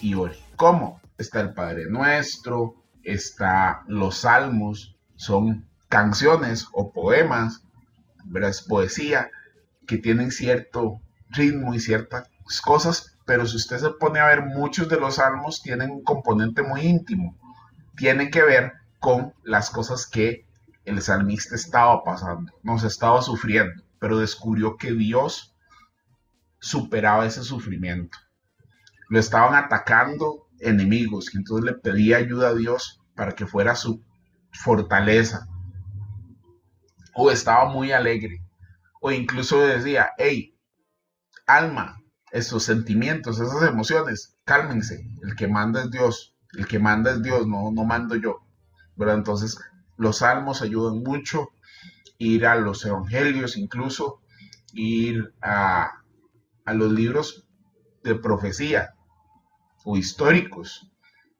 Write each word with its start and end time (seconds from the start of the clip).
Y 0.00 0.14
ore. 0.14 0.38
¿Cómo? 0.56 1.02
Está 1.18 1.42
el 1.42 1.52
Padre 1.52 1.84
Nuestro, 1.90 2.74
está 3.02 3.82
los 3.86 4.20
Salmos, 4.20 4.96
son 5.14 5.68
canciones 5.90 6.68
o 6.72 6.90
poemas, 6.90 7.62
es 8.34 8.62
poesía 8.62 9.30
que 9.86 9.98
tienen 9.98 10.30
cierto 10.30 11.02
ritmo 11.28 11.74
y 11.74 11.80
ciertas 11.80 12.30
cosas, 12.64 13.18
pero 13.26 13.44
si 13.44 13.56
usted 13.56 13.76
se 13.76 13.90
pone 13.90 14.20
a 14.20 14.26
ver, 14.26 14.46
muchos 14.46 14.88
de 14.88 14.98
los 14.98 15.16
salmos 15.16 15.60
tienen 15.60 15.90
un 15.90 16.02
componente 16.02 16.62
muy 16.62 16.80
íntimo, 16.80 17.36
tienen 17.94 18.30
que 18.30 18.42
ver 18.42 18.72
con 19.00 19.34
las 19.44 19.68
cosas 19.68 20.06
que 20.06 20.46
el 20.86 21.02
salmista 21.02 21.56
estaba 21.56 22.02
pasando, 22.04 22.54
nos 22.62 22.84
estaba 22.84 23.20
sufriendo, 23.20 23.82
pero 23.98 24.16
descubrió 24.18 24.78
que 24.78 24.92
Dios 24.92 25.54
superaba 26.58 27.26
ese 27.26 27.42
sufrimiento. 27.42 28.16
Lo 29.12 29.18
estaban 29.18 29.54
atacando 29.54 30.48
enemigos 30.58 31.34
y 31.34 31.36
entonces 31.36 31.66
le 31.66 31.78
pedía 31.78 32.16
ayuda 32.16 32.48
a 32.48 32.54
Dios 32.54 33.02
para 33.14 33.32
que 33.32 33.46
fuera 33.46 33.74
su 33.74 34.02
fortaleza. 34.54 35.46
O 37.14 37.30
estaba 37.30 37.70
muy 37.70 37.92
alegre. 37.92 38.42
O 39.02 39.12
incluso 39.12 39.60
decía, 39.60 40.12
hey, 40.16 40.58
alma, 41.46 42.00
esos 42.30 42.62
sentimientos, 42.62 43.38
esas 43.38 43.62
emociones, 43.68 44.38
cálmense. 44.44 45.06
El 45.22 45.36
que 45.36 45.46
manda 45.46 45.82
es 45.82 45.90
Dios. 45.90 46.34
El 46.54 46.66
que 46.66 46.78
manda 46.78 47.10
es 47.10 47.22
Dios, 47.22 47.46
no, 47.46 47.70
no 47.70 47.84
mando 47.84 48.16
yo. 48.16 48.38
¿verdad? 48.96 49.16
Entonces, 49.16 49.58
los 49.98 50.20
salmos 50.20 50.62
ayudan 50.62 51.02
mucho, 51.02 51.50
ir 52.16 52.46
a 52.46 52.54
los 52.54 52.82
evangelios 52.86 53.58
incluso, 53.58 54.22
ir 54.72 55.34
a, 55.42 56.02
los 56.64 56.90
libros 56.90 57.46
de 58.04 58.14
profecía 58.14 58.94
o 59.84 59.96
históricos, 59.96 60.90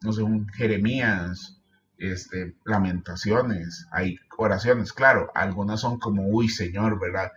no 0.02 0.12
sé, 0.12 0.22
un 0.22 0.48
Jeremías, 0.48 1.60
este, 1.98 2.56
lamentaciones, 2.64 3.86
hay 3.92 4.18
oraciones, 4.36 4.92
claro, 4.92 5.30
algunas 5.34 5.80
son 5.80 5.98
como, 5.98 6.26
uy, 6.28 6.48
Señor, 6.48 6.98
¿verdad? 6.98 7.32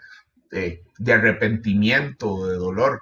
de 0.52 1.14
arrepentimiento, 1.14 2.48
de 2.48 2.56
dolor, 2.56 3.02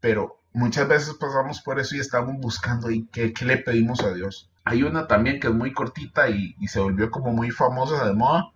pero 0.00 0.40
muchas 0.56 0.88
veces 0.88 1.14
pasamos 1.14 1.60
por 1.60 1.78
eso 1.78 1.94
y 1.94 2.00
estamos 2.00 2.36
buscando 2.38 2.88
ahí 2.88 3.06
qué, 3.12 3.32
le 3.44 3.58
pedimos 3.58 4.00
a 4.02 4.14
Dios. 4.14 4.50
Hay 4.64 4.82
una 4.82 5.06
también 5.06 5.38
que 5.38 5.48
es 5.48 5.54
muy 5.54 5.72
cortita 5.72 6.30
y, 6.30 6.54
se 6.66 6.80
volvió 6.80 7.10
como 7.10 7.32
muy 7.32 7.50
famosa 7.50 8.06
de 8.06 8.14
moda, 8.14 8.52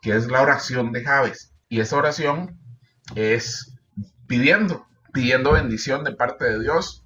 que 0.00 0.16
es 0.16 0.26
la 0.26 0.40
oración 0.40 0.90
de 0.92 1.04
Javes. 1.04 1.52
Y 1.68 1.80
esa 1.80 1.96
oración 1.96 2.58
es 3.14 3.76
pidiendo, 4.26 4.86
pidiendo 5.12 5.52
bendición 5.52 6.02
de 6.02 6.12
parte 6.12 6.46
de 6.46 6.60
Dios 6.60 7.03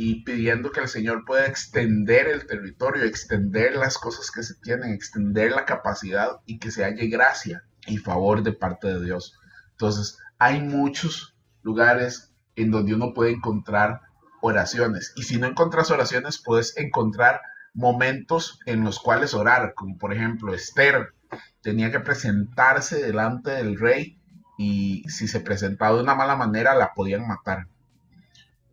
y 0.00 0.22
pidiendo 0.22 0.70
que 0.70 0.78
el 0.78 0.86
Señor 0.86 1.24
pueda 1.24 1.46
extender 1.46 2.28
el 2.28 2.46
territorio, 2.46 3.02
extender 3.02 3.74
las 3.74 3.98
cosas 3.98 4.30
que 4.30 4.44
se 4.44 4.54
tienen, 4.54 4.92
extender 4.92 5.50
la 5.50 5.64
capacidad 5.64 6.38
y 6.46 6.60
que 6.60 6.70
se 6.70 6.84
halle 6.84 7.08
gracia 7.08 7.64
y 7.84 7.96
favor 7.96 8.44
de 8.44 8.52
parte 8.52 8.86
de 8.86 9.04
Dios. 9.04 9.36
Entonces, 9.72 10.16
hay 10.38 10.62
muchos 10.62 11.34
lugares 11.62 12.32
en 12.54 12.70
donde 12.70 12.94
uno 12.94 13.12
puede 13.12 13.32
encontrar 13.32 14.02
oraciones. 14.40 15.12
Y 15.16 15.24
si 15.24 15.36
no 15.36 15.48
encuentras 15.48 15.90
oraciones, 15.90 16.40
puedes 16.44 16.76
encontrar 16.76 17.40
momentos 17.74 18.60
en 18.66 18.84
los 18.84 19.00
cuales 19.00 19.34
orar, 19.34 19.74
como 19.74 19.98
por 19.98 20.12
ejemplo 20.12 20.54
Esther 20.54 21.08
tenía 21.60 21.90
que 21.90 21.98
presentarse 21.98 23.02
delante 23.02 23.50
del 23.50 23.76
rey 23.76 24.16
y 24.58 25.02
si 25.08 25.26
se 25.26 25.40
presentaba 25.40 25.96
de 25.96 26.04
una 26.04 26.14
mala 26.14 26.36
manera 26.36 26.76
la 26.76 26.94
podían 26.94 27.26
matar. 27.26 27.66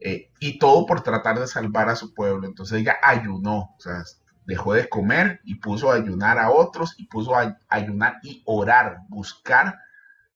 Eh, 0.08 0.32
y 0.40 0.60
todo 0.60 0.86
por 0.86 1.02
tratar 1.02 1.40
de 1.40 1.48
salvar 1.48 1.90
a 1.90 1.96
su 1.96 2.14
pueblo. 2.14 2.46
Entonces 2.46 2.80
ella 2.80 2.96
ayunó, 3.02 3.74
o 3.76 3.80
sea, 3.80 4.04
dejó 4.46 4.76
de 4.76 4.88
comer 4.88 5.42
y 5.44 5.56
puso 5.56 5.92
a 5.92 5.96
ayunar 5.96 6.38
a 6.38 6.52
otros 6.52 6.94
y 7.00 7.08
puso 7.08 7.36
a 7.36 7.58
ayunar 7.70 8.20
y 8.22 8.44
orar, 8.46 9.00
buscar 9.10 9.80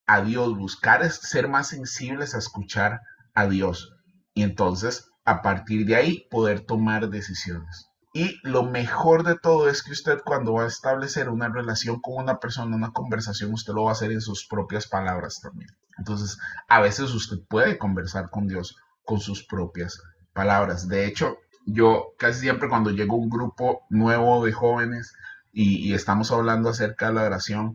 a 0.07 0.21
Dios, 0.21 0.57
buscar 0.57 1.03
es 1.03 1.17
ser 1.17 1.47
más 1.47 1.67
sensibles 1.67 2.33
a 2.33 2.39
escuchar 2.39 3.01
a 3.35 3.45
Dios. 3.45 3.95
Y 4.33 4.41
entonces 4.41 5.11
a 5.23 5.43
partir 5.43 5.85
de 5.85 5.97
ahí 5.97 6.27
poder 6.31 6.61
tomar 6.61 7.11
decisiones. 7.11 7.91
Y 8.11 8.39
lo 8.41 8.63
mejor 8.63 9.21
de 9.21 9.37
todo 9.37 9.69
es 9.69 9.83
que 9.83 9.91
usted 9.91 10.23
cuando 10.25 10.53
va 10.53 10.63
a 10.63 10.67
establecer 10.67 11.29
una 11.29 11.47
relación 11.47 12.01
con 12.01 12.15
una 12.15 12.39
persona, 12.39 12.75
una 12.75 12.91
conversación, 12.91 13.53
usted 13.53 13.73
lo 13.73 13.83
va 13.83 13.91
a 13.91 13.93
hacer 13.93 14.11
en 14.11 14.21
sus 14.21 14.47
propias 14.47 14.87
palabras 14.87 15.41
también. 15.41 15.69
Entonces, 15.99 16.39
a 16.67 16.81
veces 16.81 17.13
usted 17.13 17.37
puede 17.47 17.77
conversar 17.77 18.31
con 18.31 18.47
Dios 18.47 18.75
con 19.09 19.19
sus 19.19 19.43
propias 19.43 19.99
palabras. 20.33 20.87
De 20.87 21.07
hecho, 21.07 21.39
yo 21.65 22.13
casi 22.19 22.41
siempre 22.41 22.69
cuando 22.69 22.91
llego 22.91 23.15
a 23.15 23.17
un 23.17 23.27
grupo 23.27 23.81
nuevo 23.89 24.45
de 24.45 24.51
jóvenes 24.51 25.15
y, 25.51 25.95
estamos 25.95 26.31
hablando 26.31 26.69
acerca 26.69 27.07
de 27.07 27.15
la 27.15 27.23
oración, 27.23 27.73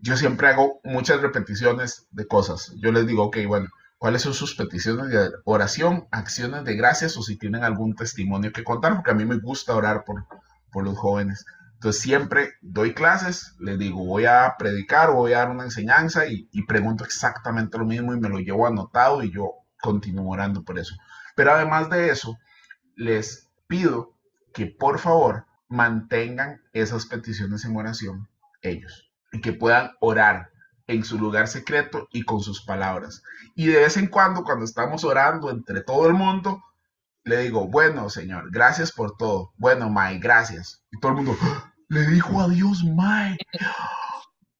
yo 0.00 0.16
siempre 0.16 0.46
hago 0.46 0.78
muchas 0.84 1.20
repeticiones 1.20 2.06
de 2.12 2.28
cosas. 2.28 2.72
Yo 2.76 2.92
les 2.92 3.04
digo, 3.04 3.24
ok, 3.24 3.38
bueno, 3.48 3.66
cuáles 3.98 4.22
son 4.22 4.32
sus 4.32 4.54
peticiones 4.54 5.08
de 5.08 5.28
oración, 5.44 6.06
acciones 6.12 6.62
de 6.62 6.76
gracias 6.76 7.16
o 7.16 7.22
si 7.22 7.36
tienen 7.36 7.64
algún 7.64 7.96
testimonio 7.96 8.52
que 8.52 8.62
contar, 8.62 8.94
porque 8.94 9.10
a 9.10 9.14
mí 9.14 9.24
me 9.24 9.40
gusta 9.40 9.74
orar 9.74 10.04
por, 10.04 10.24
por 10.70 10.84
los 10.84 10.96
jóvenes. 10.96 11.44
Entonces 11.74 12.00
siempre 12.00 12.52
doy 12.62 12.94
clases, 12.94 13.56
les 13.58 13.76
digo, 13.76 14.04
voy 14.04 14.24
a 14.24 14.54
predicar 14.56 15.10
o 15.10 15.14
voy 15.14 15.32
a 15.32 15.38
dar 15.38 15.50
una 15.50 15.64
enseñanza 15.64 16.26
y, 16.28 16.46
pregunto 16.68 17.02
exactamente 17.02 17.76
lo 17.76 17.84
mismo 17.84 18.14
y 18.14 18.20
me 18.20 18.28
lo 18.28 18.38
llevo 18.38 18.68
anotado 18.68 19.24
y 19.24 19.32
yo 19.32 19.65
continúo 19.86 20.32
orando 20.32 20.64
por 20.64 20.78
eso. 20.78 20.96
Pero 21.36 21.52
además 21.52 21.88
de 21.88 22.10
eso, 22.10 22.36
les 22.96 23.48
pido 23.68 24.14
que 24.52 24.66
por 24.66 24.98
favor 24.98 25.46
mantengan 25.68 26.60
esas 26.72 27.06
peticiones 27.06 27.64
en 27.64 27.76
oración 27.76 28.28
ellos 28.62 29.10
y 29.32 29.40
que 29.40 29.52
puedan 29.52 29.92
orar 30.00 30.50
en 30.88 31.04
su 31.04 31.18
lugar 31.18 31.46
secreto 31.46 32.08
y 32.12 32.22
con 32.22 32.40
sus 32.40 32.64
palabras. 32.64 33.22
Y 33.54 33.66
de 33.66 33.78
vez 33.78 33.96
en 33.96 34.08
cuando, 34.08 34.42
cuando 34.42 34.64
estamos 34.64 35.04
orando 35.04 35.50
entre 35.50 35.82
todo 35.82 36.08
el 36.08 36.14
mundo, 36.14 36.62
le 37.24 37.38
digo, 37.38 37.68
bueno, 37.68 38.08
Señor, 38.10 38.50
gracias 38.50 38.92
por 38.92 39.16
todo. 39.16 39.52
Bueno, 39.56 39.88
Mae, 39.88 40.18
gracias. 40.18 40.84
Y 40.90 40.98
todo 41.00 41.12
el 41.12 41.16
mundo, 41.16 41.36
¡Ah! 41.40 41.72
le 41.88 42.06
dijo 42.06 42.40
a 42.40 42.48
Dios, 42.48 42.84
Mae. 42.84 43.36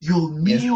Dios 0.07 0.31
mío, 0.31 0.75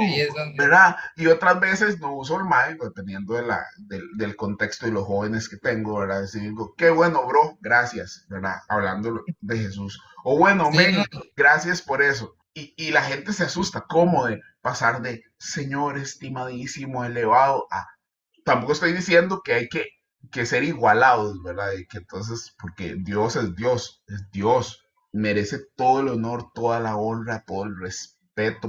¿verdad? 0.57 0.97
Y 1.17 1.27
otras 1.29 1.61
veces 1.61 2.01
no 2.01 2.15
uso 2.15 2.37
el 2.39 2.45
Mae, 2.45 2.75
dependiendo 2.75 3.35
de 3.35 3.43
la, 3.43 3.65
del, 3.79 4.35
contexto 4.35 4.89
y 4.89 4.91
los 4.91 5.05
jóvenes 5.05 5.49
que 5.49 5.57
tengo, 5.57 5.99
¿verdad? 5.99 6.23
Decir, 6.23 6.43
digo, 6.43 6.75
qué 6.77 6.91
bueno, 6.91 7.27
bro, 7.27 7.57
gracias, 7.61 8.27
¿verdad? 8.29 8.57
Hablando 8.69 9.23
de 9.41 9.59
Jesús. 9.59 10.03
O 10.25 10.37
bueno, 10.37 10.71
gracias 11.37 11.81
por 11.81 12.03
eso. 12.03 12.35
Y, 12.53 12.91
la 12.91 13.03
gente 13.03 13.33
se 13.33 13.45
asusta, 13.45 13.85
¿cómo 13.89 14.27
de 14.27 14.41
pasar 14.61 15.01
de 15.01 15.23
Señor 15.39 15.97
estimadísimo, 15.97 17.05
elevado 17.05 17.67
a... 17.71 17.87
Tampoco 18.45 18.73
estoy 18.73 18.93
diciendo 18.93 19.43
que 19.45 19.55
hay 19.55 19.69
que, 19.69 19.87
que 20.33 20.45
ser 20.45 20.65
igualados, 20.65 21.41
¿verdad? 21.45 21.73
Y 21.79 21.87
que 21.87 21.99
entonces, 21.99 22.55
porque 22.61 22.97
Dios 22.99 23.37
es 23.37 23.55
Dios, 23.55 24.03
es 24.09 24.29
Dios, 24.33 24.85
merece 25.13 25.61
todo 25.77 26.01
el 26.01 26.09
honor, 26.09 26.51
toda 26.53 26.81
la 26.81 26.97
honra, 26.97 27.45
todo 27.47 27.65
el 27.65 27.79
respeto 27.79 28.20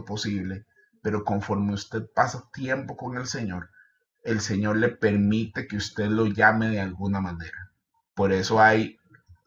posible, 0.05 0.65
pero 1.01 1.23
conforme 1.23 1.73
usted 1.73 2.03
pasa 2.13 2.49
tiempo 2.53 2.97
con 2.97 3.17
el 3.17 3.27
Señor, 3.27 3.69
el 4.23 4.41
Señor 4.41 4.77
le 4.77 4.89
permite 4.89 5.67
que 5.67 5.77
usted 5.77 6.07
lo 6.07 6.25
llame 6.27 6.69
de 6.69 6.81
alguna 6.81 7.21
manera. 7.21 7.71
Por 8.13 8.31
eso 8.31 8.61
hay 8.61 8.97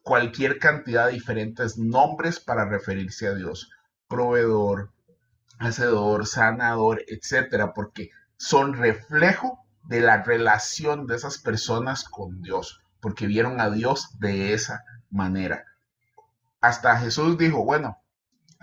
cualquier 0.02 0.58
cantidad 0.58 1.06
de 1.06 1.12
diferentes 1.12 1.78
nombres 1.78 2.40
para 2.40 2.64
referirse 2.64 3.28
a 3.28 3.34
Dios 3.34 3.70
proveedor, 4.08 4.93
hacedor, 5.58 6.26
sanador, 6.26 7.02
etcétera, 7.08 7.72
porque 7.72 8.11
son 8.37 8.75
reflejo 8.75 9.58
de 9.84 10.00
la 10.00 10.22
relación 10.22 11.06
de 11.06 11.16
esas 11.16 11.38
personas 11.38 12.05
con 12.05 12.43
Dios, 12.43 12.82
porque 13.00 13.26
vieron 13.26 13.61
a 13.61 13.70
Dios 13.70 14.19
de 14.19 14.52
esa 14.52 14.84
manera. 15.11 15.64
Hasta 16.61 16.99
Jesús 16.99 17.37
dijo, 17.38 17.64
bueno, 17.64 17.99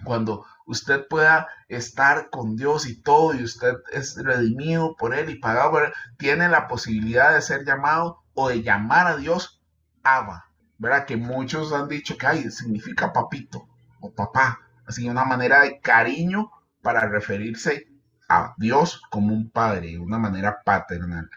cuando 0.04 0.46
usted 0.66 1.08
pueda 1.08 1.48
estar 1.68 2.30
con 2.30 2.56
Dios 2.56 2.88
y 2.88 3.02
todo, 3.02 3.34
y 3.34 3.44
usted 3.44 3.74
es 3.92 4.16
redimido 4.16 4.96
por 4.96 5.14
Él 5.14 5.30
y 5.30 5.40
pagado 5.40 5.72
por 5.72 5.86
Él, 5.86 5.94
tiene 6.18 6.50
la 6.50 6.68
posibilidad 6.68 7.34
de 7.34 7.42
ser 7.42 7.66
llamado 7.66 8.24
o 8.34 8.50
de 8.50 8.62
llamar 8.64 9.08
a 9.08 9.18
Dios 9.18 9.62
Abba, 10.04 10.46
¿verdad? 10.78 11.06
Que 11.06 11.18
muchos 11.18 11.74
han 11.74 11.88
dicho 11.88 12.18
que 12.18 12.50
significa 12.50 13.14
papito 13.14 13.68
o 14.00 14.12
papá, 14.12 14.60
así 14.86 15.08
una 15.08 15.26
manera 15.26 15.62
de 15.62 15.80
cariño 15.80 16.52
para 16.82 17.08
referirse 17.08 17.88
a 18.28 18.54
Dios 18.58 19.02
como 19.10 19.34
un 19.34 19.52
padre, 19.52 20.00
una 20.00 20.18
manera 20.18 20.62
paternal. 20.64 21.30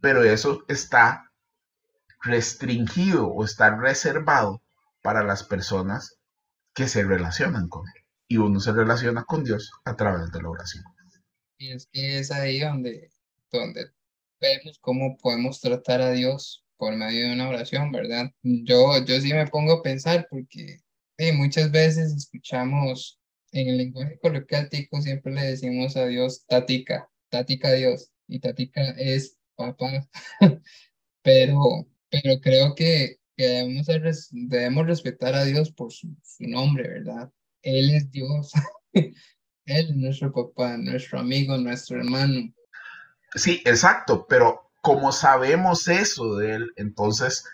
Pero 0.00 0.22
eso 0.22 0.64
está 0.68 1.30
restringido 2.22 3.28
o 3.28 3.44
está 3.44 3.74
reservado 3.76 4.60
para 5.02 5.22
las 5.22 5.44
personas 5.44 6.18
que 6.74 6.88
se 6.88 7.04
relacionan 7.04 7.68
con 7.68 7.86
Él. 7.86 7.99
Y 8.30 8.36
uno 8.36 8.60
se 8.60 8.72
relaciona 8.72 9.24
con 9.24 9.42
Dios 9.42 9.72
a 9.84 9.96
través 9.96 10.30
de 10.30 10.40
la 10.40 10.50
oración. 10.50 10.84
Y 11.58 11.72
es 11.72 11.88
que 11.90 12.20
es 12.20 12.30
ahí 12.30 12.60
donde, 12.60 13.10
donde 13.50 13.90
vemos 14.40 14.78
cómo 14.80 15.18
podemos 15.18 15.60
tratar 15.60 16.00
a 16.00 16.12
Dios 16.12 16.64
por 16.76 16.94
medio 16.94 17.26
de 17.26 17.32
una 17.34 17.48
oración, 17.48 17.90
¿verdad? 17.90 18.30
Yo, 18.42 19.04
yo 19.04 19.20
sí 19.20 19.32
me 19.34 19.48
pongo 19.48 19.72
a 19.72 19.82
pensar 19.82 20.28
porque 20.30 20.78
muchas 21.34 21.72
veces 21.72 22.14
escuchamos 22.14 23.20
en 23.50 23.68
el 23.68 23.78
lenguaje 23.78 24.16
coloquial 24.20 24.68
tico, 24.68 25.02
siempre 25.02 25.32
le 25.32 25.42
decimos 25.42 25.96
a 25.96 26.06
Dios 26.06 26.46
tatica, 26.46 27.10
tatica 27.30 27.72
Dios, 27.72 28.12
y 28.28 28.38
tatica 28.38 28.92
es 28.92 29.36
papá, 29.56 30.08
pero, 31.22 31.84
pero 32.08 32.40
creo 32.40 32.76
que, 32.76 33.18
debemos, 33.36 33.88
debemos 34.30 34.86
respetar 34.86 35.34
a 35.34 35.44
Dios 35.44 35.72
por 35.72 35.92
su 35.92 36.14
nombre, 36.38 36.88
¿verdad? 36.88 37.32
Él 37.62 37.90
es 37.90 38.10
Dios. 38.10 38.52
Él 38.92 39.14
es 39.66 39.96
nuestro 39.96 40.32
papá, 40.32 40.76
nuestro 40.76 41.20
amigo, 41.20 41.56
nuestro 41.56 41.98
hermano. 41.98 42.52
Sí, 43.34 43.62
exacto, 43.64 44.26
pero 44.28 44.70
como 44.80 45.12
sabemos 45.12 45.86
eso 45.88 46.36
de 46.36 46.54
Él, 46.54 46.72
entonces 46.76 47.44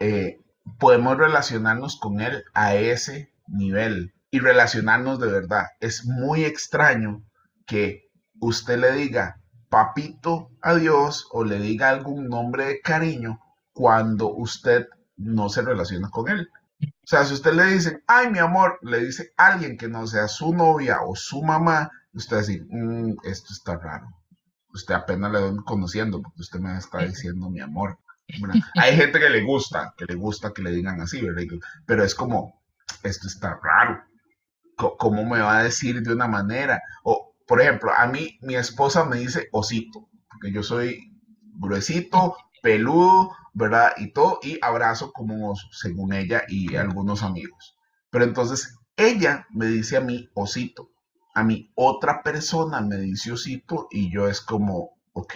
eh, 0.00 0.40
podemos 0.78 1.16
relacionarnos 1.16 1.98
con 1.98 2.20
Él 2.20 2.44
a 2.52 2.74
ese 2.74 3.32
nivel 3.46 4.14
y 4.30 4.40
relacionarnos 4.40 5.20
de 5.20 5.28
verdad. 5.28 5.66
Es 5.80 6.04
muy 6.04 6.44
extraño 6.44 7.24
que 7.66 8.10
usted 8.40 8.78
le 8.78 8.92
diga 8.92 9.40
papito 9.70 10.50
a 10.60 10.74
Dios 10.74 11.28
o 11.32 11.44
le 11.44 11.58
diga 11.58 11.90
algún 11.90 12.28
nombre 12.28 12.66
de 12.66 12.80
cariño 12.80 13.40
cuando 13.72 14.32
usted 14.32 14.86
no 15.16 15.48
se 15.48 15.62
relaciona 15.62 16.10
con 16.10 16.28
Él. 16.28 16.48
O 16.86 17.06
sea, 17.06 17.24
si 17.24 17.34
usted 17.34 17.52
le 17.52 17.66
dice, 17.66 18.02
ay, 18.06 18.30
mi 18.30 18.38
amor, 18.38 18.78
le 18.82 19.04
dice 19.04 19.32
alguien 19.36 19.76
que 19.76 19.88
no 19.88 20.06
sea 20.06 20.28
su 20.28 20.54
novia 20.54 21.02
o 21.02 21.14
su 21.14 21.42
mamá, 21.42 21.90
usted 22.12 22.38
dice, 22.38 22.66
mm, 22.68 23.16
esto 23.24 23.52
está 23.52 23.76
raro. 23.76 24.08
Usted 24.72 24.94
apenas 24.94 25.32
le 25.32 25.40
doy 25.40 25.56
conociendo 25.64 26.20
porque 26.20 26.40
usted 26.40 26.60
me 26.60 26.76
está 26.76 26.98
diciendo 26.98 27.50
mi 27.50 27.60
amor. 27.60 27.98
hay 28.80 28.96
gente 28.96 29.20
que 29.20 29.28
le 29.28 29.42
gusta, 29.42 29.94
que 29.96 30.06
le 30.06 30.14
gusta 30.14 30.52
que 30.52 30.62
le 30.62 30.70
digan 30.70 31.00
así, 31.00 31.20
¿verdad? 31.20 31.42
Pero 31.86 32.04
es 32.04 32.14
como, 32.14 32.62
esto 33.02 33.28
está 33.28 33.58
raro. 33.62 34.02
¿Cómo 34.76 35.24
me 35.24 35.40
va 35.40 35.58
a 35.58 35.64
decir 35.64 36.02
de 36.02 36.12
una 36.12 36.26
manera? 36.26 36.82
O, 37.04 37.36
por 37.46 37.60
ejemplo, 37.60 37.92
a 37.96 38.06
mí, 38.06 38.38
mi 38.42 38.56
esposa 38.56 39.04
me 39.04 39.18
dice 39.18 39.48
osito, 39.52 40.08
porque 40.28 40.52
yo 40.52 40.64
soy 40.64 41.14
gruesito, 41.56 42.36
peludo, 42.62 43.30
¿verdad? 43.54 43.92
Y 43.96 44.12
todo, 44.12 44.38
y 44.42 44.58
abrazo 44.60 45.12
como 45.12 45.34
un 45.34 45.52
oso, 45.52 45.66
según 45.72 46.12
ella 46.12 46.42
y 46.48 46.76
algunos 46.76 47.22
amigos. 47.22 47.76
Pero 48.10 48.24
entonces 48.24 48.76
ella 48.96 49.46
me 49.50 49.66
dice 49.66 49.96
a 49.96 50.00
mí 50.00 50.28
osito, 50.34 50.90
a 51.34 51.42
mí 51.42 51.72
otra 51.74 52.22
persona 52.22 52.80
me 52.80 52.96
dice 52.96 53.32
osito 53.32 53.88
y 53.90 54.12
yo 54.12 54.28
es 54.28 54.40
como, 54.40 54.98
ok, 55.12 55.34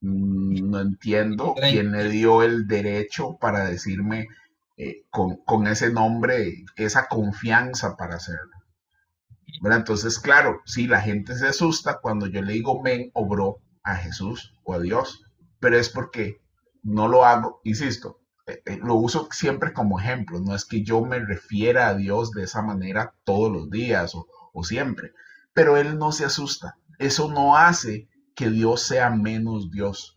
mm, 0.00 0.70
no 0.70 0.80
entiendo 0.80 1.54
quién 1.54 1.92
le 1.92 2.08
dio 2.08 2.42
el 2.42 2.66
derecho 2.66 3.36
para 3.40 3.66
decirme 3.66 4.28
eh, 4.76 5.04
con, 5.10 5.36
con, 5.44 5.66
ese 5.66 5.92
nombre, 5.92 6.64
esa 6.76 7.06
confianza 7.08 7.96
para 7.96 8.16
hacerlo. 8.16 8.56
¿verdad? 9.62 9.78
Entonces, 9.78 10.18
claro, 10.18 10.60
sí, 10.64 10.86
la 10.86 11.00
gente 11.00 11.34
se 11.36 11.48
asusta 11.48 12.00
cuando 12.00 12.26
yo 12.26 12.42
le 12.42 12.54
digo 12.54 12.82
men 12.82 13.10
o 13.14 13.26
bro 13.26 13.58
a 13.82 13.96
Jesús 13.96 14.54
o 14.64 14.74
a 14.74 14.80
Dios 14.80 15.26
pero 15.60 15.78
es 15.78 15.88
porque 15.88 16.40
no 16.86 17.08
lo 17.08 17.24
hago, 17.24 17.60
insisto, 17.64 18.20
eh, 18.46 18.62
eh, 18.64 18.78
lo 18.80 18.94
uso 18.94 19.28
siempre 19.32 19.72
como 19.72 19.98
ejemplo, 19.98 20.38
no 20.40 20.54
es 20.54 20.64
que 20.64 20.82
yo 20.82 21.04
me 21.04 21.18
refiera 21.18 21.88
a 21.88 21.94
Dios 21.94 22.30
de 22.30 22.44
esa 22.44 22.62
manera 22.62 23.12
todos 23.24 23.52
los 23.52 23.70
días 23.70 24.14
o, 24.14 24.28
o 24.52 24.62
siempre, 24.62 25.12
pero 25.52 25.76
Él 25.76 25.98
no 25.98 26.12
se 26.12 26.24
asusta, 26.24 26.78
eso 26.98 27.28
no 27.30 27.56
hace 27.56 28.08
que 28.36 28.50
Dios 28.50 28.82
sea 28.82 29.10
menos 29.10 29.70
Dios, 29.72 30.16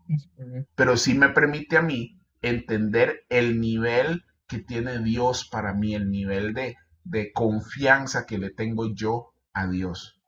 pero 0.75 0.95
sí 0.95 1.15
me 1.15 1.29
permite 1.29 1.77
a 1.77 1.81
mí 1.81 2.19
entender 2.41 3.25
el 3.29 3.59
nivel 3.59 4.25
que 4.47 4.59
tiene 4.59 4.99
Dios 4.99 5.47
para 5.49 5.73
mí, 5.73 5.95
el 5.95 6.11
nivel 6.11 6.53
de, 6.53 6.77
de 7.03 7.33
confianza 7.33 8.25
que 8.27 8.37
le 8.37 8.51
tengo 8.51 8.93
yo 8.93 9.33
a 9.53 9.67
Dios. 9.67 10.18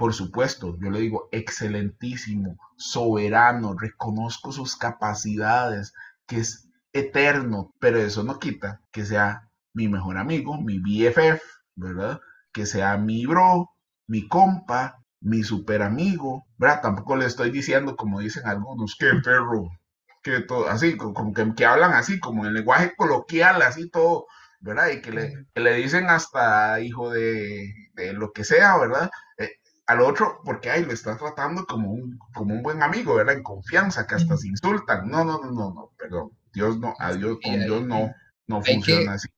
Por 0.00 0.14
supuesto, 0.14 0.78
yo 0.80 0.90
le 0.90 0.98
digo, 1.00 1.28
excelentísimo, 1.30 2.56
soberano, 2.78 3.76
reconozco 3.78 4.50
sus 4.50 4.74
capacidades, 4.74 5.92
que 6.26 6.38
es 6.38 6.70
eterno, 6.94 7.74
pero 7.78 7.98
eso 7.98 8.22
no 8.22 8.38
quita 8.38 8.80
que 8.92 9.04
sea 9.04 9.50
mi 9.74 9.88
mejor 9.88 10.16
amigo, 10.16 10.58
mi 10.58 10.78
BFF, 10.78 11.42
¿verdad? 11.74 12.18
Que 12.50 12.64
sea 12.64 12.96
mi 12.96 13.26
bro, 13.26 13.72
mi 14.06 14.26
compa, 14.26 15.04
mi 15.20 15.42
super 15.42 15.82
amigo, 15.82 16.46
¿verdad? 16.56 16.80
Tampoco 16.80 17.16
le 17.16 17.26
estoy 17.26 17.50
diciendo, 17.50 17.94
como 17.94 18.20
dicen 18.20 18.46
algunos, 18.46 18.96
que 18.98 19.10
perro, 19.22 19.68
que 20.22 20.40
todo, 20.40 20.66
así, 20.70 20.96
como 20.96 21.34
que, 21.34 21.66
hablan 21.66 21.92
así, 21.92 22.18
como 22.20 22.46
en 22.46 22.54
lenguaje 22.54 22.94
coloquial, 22.96 23.60
así 23.60 23.90
todo, 23.90 24.24
¿verdad? 24.60 24.88
Y 24.92 25.02
que 25.02 25.12
le, 25.12 25.46
le 25.54 25.74
dicen 25.74 26.08
hasta 26.08 26.80
hijo 26.80 27.10
de, 27.10 27.70
de, 27.92 28.14
lo 28.14 28.32
que 28.32 28.44
sea, 28.44 28.78
¿verdad? 28.78 29.10
Eh, 29.38 29.59
al 29.90 30.00
otro 30.02 30.40
porque 30.44 30.70
ahí 30.70 30.84
lo 30.84 30.92
está 30.92 31.16
tratando 31.16 31.66
como 31.66 31.90
un, 31.90 32.16
como 32.32 32.54
un 32.54 32.62
buen 32.62 32.80
amigo, 32.80 33.16
¿verdad? 33.16 33.34
En 33.34 33.42
confianza, 33.42 34.06
que 34.06 34.14
hasta 34.14 34.36
se 34.36 34.46
insultan. 34.46 35.08
No, 35.08 35.24
no, 35.24 35.40
no, 35.40 35.50
no, 35.50 35.74
no, 35.74 35.92
perdón. 35.98 36.30
Dios 36.52 36.78
no, 36.78 36.94
a 37.00 37.12
Dios, 37.12 37.38
con 37.42 37.58
Dios 37.60 37.82
no, 37.82 38.14
no 38.46 38.62
funciona 38.62 39.14
así. 39.14 39.28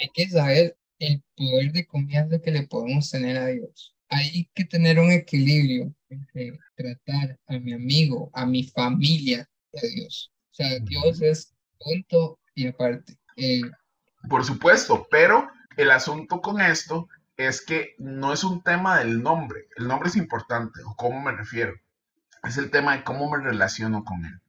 Hay 0.00 0.08
que 0.14 0.30
saber 0.30 0.76
el 0.98 1.22
poder 1.36 1.72
de 1.72 1.86
confianza 1.86 2.38
que 2.38 2.50
le 2.50 2.66
podemos 2.66 3.10
tener 3.10 3.36
a 3.36 3.46
Dios. 3.48 3.94
Hay 4.08 4.48
que 4.54 4.64
tener 4.64 4.98
un 4.98 5.10
equilibrio 5.10 5.94
entre 6.08 6.58
tratar 6.74 7.38
a 7.46 7.58
mi 7.58 7.74
amigo, 7.74 8.30
a 8.32 8.46
mi 8.46 8.64
familia 8.64 9.46
a 9.76 9.86
Dios. 9.94 10.32
O 10.52 10.54
sea, 10.54 10.78
Dios 10.80 11.20
es 11.20 11.54
punto 11.78 12.38
y 12.54 12.68
aparte. 12.68 13.14
Eh, 13.36 13.60
Por 14.30 14.42
supuesto, 14.42 15.06
pero 15.10 15.48
el 15.76 15.90
asunto 15.90 16.40
con 16.40 16.62
esto 16.62 17.08
es 17.38 17.64
que 17.64 17.94
no 17.98 18.32
es 18.32 18.42
un 18.42 18.62
tema 18.62 18.98
del 18.98 19.22
nombre. 19.22 19.68
El 19.76 19.86
nombre 19.86 20.08
es 20.08 20.16
importante, 20.16 20.82
o 20.84 20.96
cómo 20.96 21.22
me 21.22 21.32
refiero. 21.32 21.72
Es 22.42 22.58
el 22.58 22.70
tema 22.70 22.96
de 22.96 23.04
cómo 23.04 23.30
me 23.30 23.38
relaciono 23.38 24.04
con 24.04 24.26
él. 24.26 24.40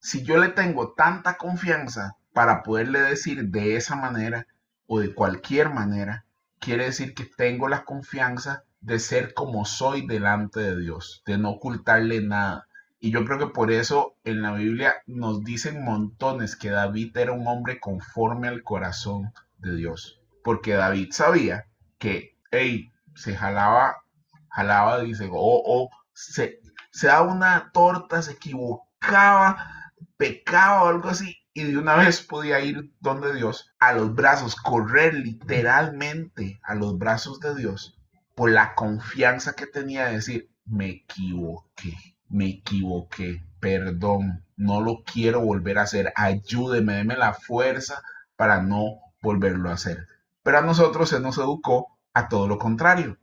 Si 0.00 0.24
yo 0.24 0.38
le 0.38 0.48
tengo 0.48 0.94
tanta 0.94 1.36
confianza 1.36 2.16
para 2.32 2.62
poderle 2.62 3.00
decir 3.02 3.50
de 3.50 3.76
esa 3.76 3.96
manera 3.96 4.46
o 4.86 4.98
de 4.98 5.14
cualquier 5.14 5.70
manera, 5.70 6.24
quiere 6.58 6.86
decir 6.86 7.14
que 7.14 7.24
tengo 7.24 7.68
la 7.68 7.84
confianza 7.84 8.64
de 8.80 8.98
ser 8.98 9.34
como 9.34 9.66
soy 9.66 10.06
delante 10.06 10.60
de 10.60 10.80
Dios, 10.80 11.22
de 11.26 11.36
no 11.36 11.50
ocultarle 11.50 12.22
nada. 12.22 12.66
Y 12.98 13.10
yo 13.10 13.26
creo 13.26 13.38
que 13.38 13.52
por 13.52 13.70
eso 13.70 14.16
en 14.24 14.40
la 14.40 14.54
Biblia 14.54 14.94
nos 15.06 15.44
dicen 15.44 15.84
montones 15.84 16.56
que 16.56 16.70
David 16.70 17.14
era 17.14 17.32
un 17.32 17.46
hombre 17.46 17.78
conforme 17.78 18.48
al 18.48 18.62
corazón 18.62 19.32
de 19.58 19.76
Dios. 19.76 20.20
Porque 20.42 20.72
David 20.72 21.08
sabía 21.12 21.66
que, 22.02 22.36
hey, 22.50 22.92
se 23.14 23.36
jalaba, 23.36 24.02
jalaba, 24.50 25.02
dice, 25.02 25.28
o 25.30 25.62
oh, 25.64 25.88
se, 26.12 26.58
se 26.90 27.06
daba 27.06 27.32
una 27.32 27.70
torta, 27.72 28.20
se 28.22 28.32
equivocaba, 28.32 29.92
pecaba 30.16 30.82
o 30.82 30.88
algo 30.88 31.10
así, 31.10 31.36
y 31.54 31.62
de 31.62 31.78
una 31.78 31.94
vez 31.94 32.20
podía 32.20 32.58
ir 32.58 32.92
donde 32.98 33.32
Dios, 33.32 33.72
a 33.78 33.92
los 33.92 34.16
brazos, 34.16 34.56
correr 34.56 35.14
literalmente 35.14 36.58
a 36.64 36.74
los 36.74 36.98
brazos 36.98 37.38
de 37.38 37.54
Dios, 37.54 37.96
por 38.34 38.50
la 38.50 38.74
confianza 38.74 39.52
que 39.52 39.68
tenía 39.68 40.06
de 40.06 40.14
decir, 40.14 40.50
me 40.64 40.88
equivoqué, 40.88 41.94
me 42.28 42.48
equivoqué, 42.48 43.44
perdón, 43.60 44.44
no 44.56 44.80
lo 44.80 45.04
quiero 45.04 45.42
volver 45.42 45.78
a 45.78 45.82
hacer, 45.82 46.12
ayúdeme, 46.16 46.94
déme 46.94 47.16
la 47.16 47.32
fuerza 47.32 48.02
para 48.34 48.60
no 48.60 48.98
volverlo 49.22 49.70
a 49.70 49.74
hacer. 49.74 50.08
Pero 50.42 50.58
a 50.58 50.62
nosotros 50.62 51.08
se 51.08 51.20
nos 51.20 51.38
educó 51.38 51.91
a 52.14 52.28
todo 52.28 52.48
lo 52.48 52.58
contrario. 52.58 53.18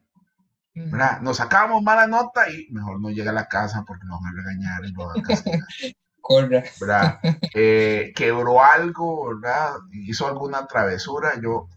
¿verdad? 0.73 1.21
Nos 1.21 1.37
sacamos 1.37 1.83
mala 1.83 2.07
nota 2.07 2.49
y 2.49 2.67
mejor 2.71 3.01
no 3.01 3.09
llega 3.09 3.31
a 3.31 3.33
la 3.33 3.47
casa 3.47 3.83
porque 3.85 4.05
nos 4.05 4.21
van 4.21 4.33
a 4.33 4.37
regañar 4.37 4.85
y 4.85 4.93
nos 4.93 5.07
van 5.07 5.19
a 5.19 5.23
castigar. 5.23 5.61
¿verdad? 6.79 7.19
Eh, 7.53 8.13
quebró 8.15 8.63
algo, 8.63 9.29
¿verdad? 9.29 9.73
Hizo 9.91 10.27
alguna 10.27 10.67
travesura. 10.67 11.39
Yo, 11.41 11.67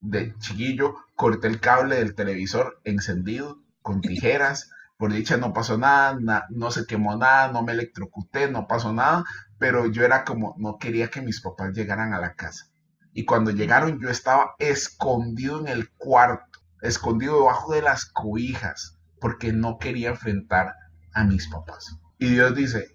de 0.00 0.34
chiquillo, 0.38 0.96
corté 1.14 1.48
el 1.48 1.60
cable 1.60 1.96
del 1.96 2.14
televisor 2.14 2.80
encendido 2.84 3.58
con 3.82 4.00
tijeras. 4.02 4.70
Por 4.96 5.12
dicha 5.12 5.36
no 5.36 5.52
pasó 5.52 5.78
nada, 5.78 6.46
no 6.50 6.70
se 6.70 6.86
quemó 6.86 7.16
nada, 7.16 7.52
no 7.52 7.62
me 7.62 7.72
electrocuté, 7.72 8.48
no 8.50 8.68
pasó 8.68 8.92
nada, 8.92 9.24
pero 9.58 9.86
yo 9.86 10.04
era 10.04 10.24
como, 10.24 10.54
no 10.58 10.78
quería 10.78 11.08
que 11.10 11.22
mis 11.22 11.40
papás 11.40 11.72
llegaran 11.74 12.14
a 12.14 12.20
la 12.20 12.34
casa. 12.34 12.71
Y 13.12 13.24
cuando 13.24 13.50
llegaron 13.50 14.00
yo 14.00 14.08
estaba 14.08 14.54
escondido 14.58 15.60
en 15.60 15.68
el 15.68 15.90
cuarto, 15.90 16.60
escondido 16.80 17.38
debajo 17.38 17.72
de 17.72 17.82
las 17.82 18.06
cobijas, 18.06 18.98
porque 19.20 19.52
no 19.52 19.78
quería 19.78 20.10
enfrentar 20.10 20.74
a 21.12 21.24
mis 21.24 21.48
papás. 21.48 21.98
Y 22.18 22.28
Dios 22.28 22.54
dice, 22.54 22.88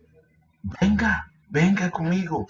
venga, 0.82 1.32
venga 1.50 1.92
conmigo, 1.92 2.48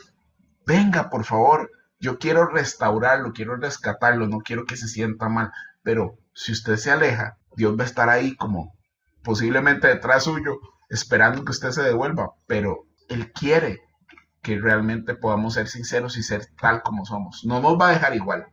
venga 0.65 1.09
por 1.09 1.25
favor, 1.25 1.69
yo 2.00 2.19
quiero 2.19 2.47
restaurarlo, 2.47 3.33
quiero 3.33 3.55
rescatarlo, 3.55 4.27
no 4.27 4.39
quiero 4.39 4.65
que 4.65 4.77
se 4.77 4.88
sienta 4.88 5.29
mal, 5.29 5.51
pero 5.83 6.17
si 6.33 6.51
usted 6.51 6.77
se 6.77 6.91
aleja, 6.91 7.38
Dios 7.55 7.77
va 7.77 7.83
a 7.83 7.88
estar 7.88 8.09
ahí 8.09 8.36
como 8.36 8.75
posiblemente 9.24 9.88
detrás 9.88 10.24
suyo, 10.24 10.59
esperando 10.89 11.43
que 11.43 11.51
usted 11.51 11.71
se 11.71 11.81
devuelva, 11.81 12.31
pero 12.45 12.86
Él 13.09 13.31
quiere 13.33 13.81
que 14.48 14.58
realmente 14.58 15.13
podamos 15.13 15.56
ser 15.56 15.68
sinceros 15.68 16.16
y 16.16 16.24
ser 16.24 16.46
tal 16.58 16.82
como 16.82 17.04
somos. 17.04 17.44
No 17.44 17.60
nos 17.60 17.77
va 17.77 17.89
a 17.89 17.92
dejar 17.92 18.16
igual. 18.16 18.46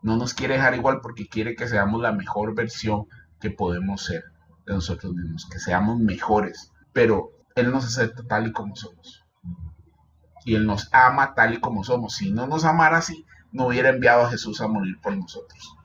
No 0.00 0.16
nos 0.16 0.32
quiere 0.32 0.54
dejar 0.54 0.74
igual 0.74 1.00
porque 1.02 1.28
quiere 1.28 1.54
que 1.54 1.68
seamos 1.68 2.00
la 2.00 2.10
mejor 2.10 2.54
versión 2.54 3.04
que 3.38 3.50
podemos 3.50 4.02
ser 4.02 4.24
de 4.64 4.72
nosotros 4.72 5.12
mismos, 5.12 5.44
que 5.44 5.58
seamos 5.58 5.98
mejores. 5.98 6.72
Pero 6.94 7.32
Él 7.54 7.70
nos 7.70 7.84
acepta 7.84 8.22
tal 8.22 8.46
y 8.46 8.52
como 8.52 8.74
somos. 8.76 9.26
Y 10.46 10.54
Él 10.54 10.64
nos 10.64 10.88
ama 10.90 11.34
tal 11.34 11.52
y 11.52 11.60
como 11.60 11.84
somos. 11.84 12.14
Si 12.14 12.32
no 12.32 12.46
nos 12.46 12.64
amara 12.64 12.96
así, 12.96 13.26
no 13.50 13.66
hubiera 13.66 13.90
enviado 13.90 14.24
a 14.24 14.30
Jesús 14.30 14.62
a 14.62 14.68
morir 14.68 14.98
por 15.02 15.14
nosotros. 15.14 15.76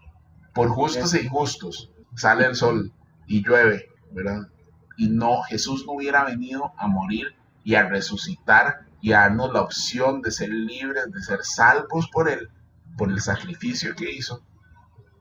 Por 0.54 0.70
justos 0.70 1.14
e 1.14 1.24
injustos 1.24 1.92
sale 2.16 2.46
el 2.46 2.56
sol 2.56 2.94
y 3.26 3.44
llueve, 3.44 3.90
¿verdad? 4.14 4.48
Y 4.96 5.10
no, 5.10 5.42
Jesús 5.42 5.84
no 5.86 5.92
hubiera 5.92 6.24
venido 6.24 6.72
a 6.78 6.88
morir 6.88 7.36
y 7.66 7.76
a 7.76 7.84
resucitar 7.90 8.87
y 9.01 9.12
darnos 9.12 9.54
la 9.54 9.62
opción 9.62 10.22
de 10.22 10.32
ser 10.32 10.50
libres, 10.50 11.12
de 11.12 11.22
ser 11.22 11.44
salvos 11.44 12.10
por 12.12 12.30
Él, 12.30 12.50
por 12.98 13.12
el 13.12 13.22
sacrificio 13.22 13.96
que 13.96 14.12
hizo, 14.12 14.44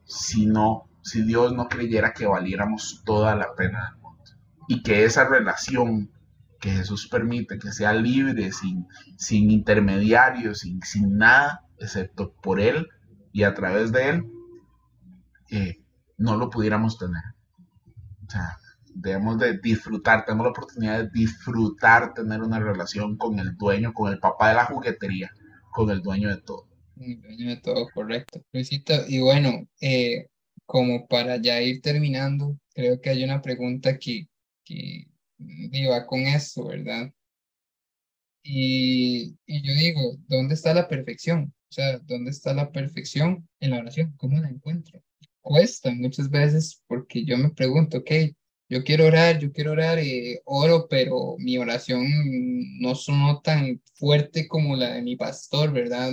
si 0.04 0.46
no, 0.46 0.88
si 1.02 1.22
Dios 1.22 1.52
no 1.52 1.68
creyera 1.68 2.12
que 2.12 2.26
valiéramos 2.26 3.02
toda 3.04 3.34
la 3.34 3.54
pena 3.54 3.90
del 3.90 4.00
mundo. 4.00 4.22
Y 4.68 4.82
que 4.82 5.04
esa 5.04 5.28
relación 5.28 6.10
que 6.60 6.70
Jesús 6.70 7.08
permite, 7.08 7.58
que 7.58 7.72
sea 7.72 7.92
libre, 7.92 8.50
sin, 8.52 8.86
sin 9.16 9.50
intermediarios, 9.50 10.60
sin, 10.60 10.82
sin 10.82 11.16
nada, 11.16 11.64
excepto 11.78 12.32
por 12.42 12.60
Él 12.60 12.88
y 13.32 13.42
a 13.42 13.54
través 13.54 13.92
de 13.92 14.08
Él, 14.08 14.32
eh, 15.50 15.84
no 16.16 16.36
lo 16.36 16.50
pudiéramos 16.50 16.98
tener. 16.98 17.22
O 18.26 18.30
sea, 18.30 18.58
debemos 18.98 19.38
de 19.38 19.58
disfrutar, 19.58 20.24
tenemos 20.24 20.46
la 20.46 20.50
oportunidad 20.50 21.04
de 21.04 21.10
disfrutar, 21.10 22.14
tener 22.14 22.40
una 22.40 22.58
relación 22.58 23.16
con 23.16 23.38
el 23.38 23.56
dueño, 23.56 23.92
con 23.92 24.12
el 24.12 24.18
papá 24.18 24.48
de 24.48 24.54
la 24.54 24.64
juguetería, 24.64 25.30
con 25.72 25.90
el 25.90 26.00
dueño 26.00 26.28
de 26.28 26.40
todo. 26.40 26.68
El 26.96 27.20
dueño 27.20 27.48
de 27.50 27.56
todo, 27.56 27.88
correcto. 27.92 28.42
Luisito, 28.52 28.94
y 29.06 29.20
bueno, 29.20 29.68
eh, 29.80 30.26
como 30.64 31.06
para 31.06 31.36
ya 31.36 31.60
ir 31.60 31.80
terminando, 31.82 32.58
creo 32.74 33.00
que 33.00 33.10
hay 33.10 33.22
una 33.22 33.42
pregunta 33.42 33.98
que, 33.98 34.26
que 34.64 35.06
iba 35.38 36.06
con 36.06 36.20
esto, 36.20 36.66
¿verdad? 36.66 37.12
Y, 38.42 39.36
y 39.44 39.62
yo 39.62 39.74
digo, 39.74 40.16
¿dónde 40.28 40.54
está 40.54 40.72
la 40.72 40.88
perfección? 40.88 41.52
O 41.68 41.72
sea, 41.72 41.98
¿dónde 41.98 42.30
está 42.30 42.54
la 42.54 42.70
perfección 42.70 43.46
en 43.60 43.70
la 43.70 43.80
oración? 43.80 44.14
¿Cómo 44.16 44.40
la 44.40 44.48
encuentro? 44.48 45.02
Cuesta 45.40 45.90
muchas 45.92 46.30
veces 46.30 46.82
porque 46.86 47.24
yo 47.24 47.36
me 47.36 47.50
pregunto, 47.50 47.98
ok, 47.98 48.10
yo 48.68 48.82
quiero 48.82 49.06
orar, 49.06 49.38
yo 49.38 49.52
quiero 49.52 49.72
orar, 49.72 49.98
eh, 49.98 50.40
oro, 50.44 50.86
pero 50.88 51.36
mi 51.38 51.56
oración 51.58 52.04
no 52.80 52.94
sonó 52.94 53.40
tan 53.40 53.80
fuerte 53.94 54.48
como 54.48 54.74
la 54.76 54.94
de 54.94 55.02
mi 55.02 55.16
pastor, 55.16 55.72
¿verdad? 55.72 56.12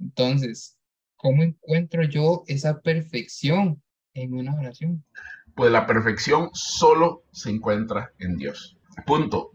Entonces, 0.00 0.76
¿cómo 1.16 1.42
encuentro 1.42 2.02
yo 2.04 2.42
esa 2.46 2.80
perfección 2.80 3.80
en 4.14 4.34
una 4.34 4.54
oración? 4.54 5.04
Pues 5.54 5.70
la 5.70 5.86
perfección 5.86 6.50
solo 6.52 7.24
se 7.32 7.50
encuentra 7.50 8.12
en 8.18 8.36
Dios. 8.36 8.76
Punto. 9.06 9.52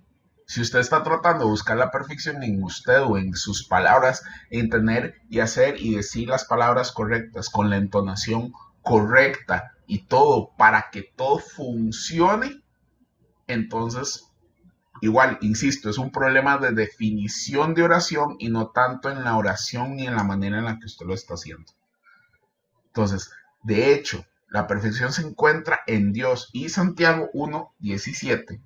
Si 0.48 0.62
usted 0.62 0.79
está 0.79 1.03
tratando 1.03 1.43
de 1.43 1.51
buscar 1.51 1.77
la 1.77 1.91
perfección 1.91 2.41
en 2.41 2.63
usted 2.63 3.01
o 3.03 3.19
en 3.19 3.36
sus 3.36 3.67
palabras, 3.67 4.24
en 4.50 4.69
tener 4.69 5.13
y 5.29 5.41
hacer 5.41 5.75
y 5.79 5.93
decir 5.93 6.27
las 6.27 6.46
palabras 6.46 6.91
correctas 6.91 7.50
con 7.50 7.69
la 7.69 7.77
entonación 7.77 8.51
correcta 8.81 9.74
y 9.89 10.03
todo 10.05 10.51
para 10.55 10.91
que 10.91 11.01
todo 11.01 11.39
funcione, 11.39 12.62
entonces, 13.48 14.31
igual, 15.01 15.39
insisto, 15.41 15.89
es 15.89 15.98
un 15.98 16.12
problema 16.12 16.60
de 16.60 16.72
definición 16.72 17.74
de 17.74 17.81
oración 17.81 18.36
y 18.38 18.50
no 18.50 18.69
tanto 18.69 19.10
en 19.10 19.24
la 19.24 19.36
oración 19.36 19.96
ni 19.96 20.05
en 20.05 20.15
la 20.15 20.24
manera 20.24 20.60
en 20.60 20.65
la 20.65 20.77
que 20.77 20.86
usted 20.86 21.08
lo 21.08 21.15
está 21.15 21.34
haciendo. 21.34 21.74
Entonces, 22.86 23.31
de 23.63 23.91
hecho, 23.93 24.24
la 24.48 24.67
perfección 24.67 25.12
se 25.12 25.24
encuentra 25.24 25.79
en 25.88 26.13
Dios 26.13 26.51
y 26.53 26.69
Santiago 26.69 27.29
1, 27.34 27.74
17 27.79 28.62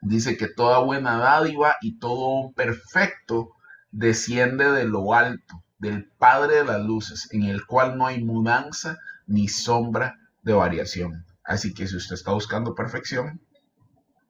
dice 0.00 0.38
que 0.38 0.48
toda 0.48 0.78
buena 0.78 1.18
dádiva 1.18 1.76
y 1.82 1.98
todo 1.98 2.52
perfecto 2.52 3.50
desciende 3.90 4.70
de 4.72 4.84
lo 4.84 5.12
alto, 5.12 5.62
del 5.78 6.06
Padre 6.18 6.56
de 6.56 6.64
las 6.64 6.80
Luces, 6.80 7.28
en 7.32 7.42
el 7.42 7.66
cual 7.66 7.98
no 7.98 8.06
hay 8.06 8.24
mudanza 8.24 8.96
ni 9.26 9.48
sombra 9.48 10.16
de 10.50 10.58
variación. 10.58 11.24
Así 11.44 11.74
que 11.74 11.86
si 11.86 11.96
usted 11.96 12.14
está 12.14 12.32
buscando 12.32 12.74
perfección, 12.74 13.40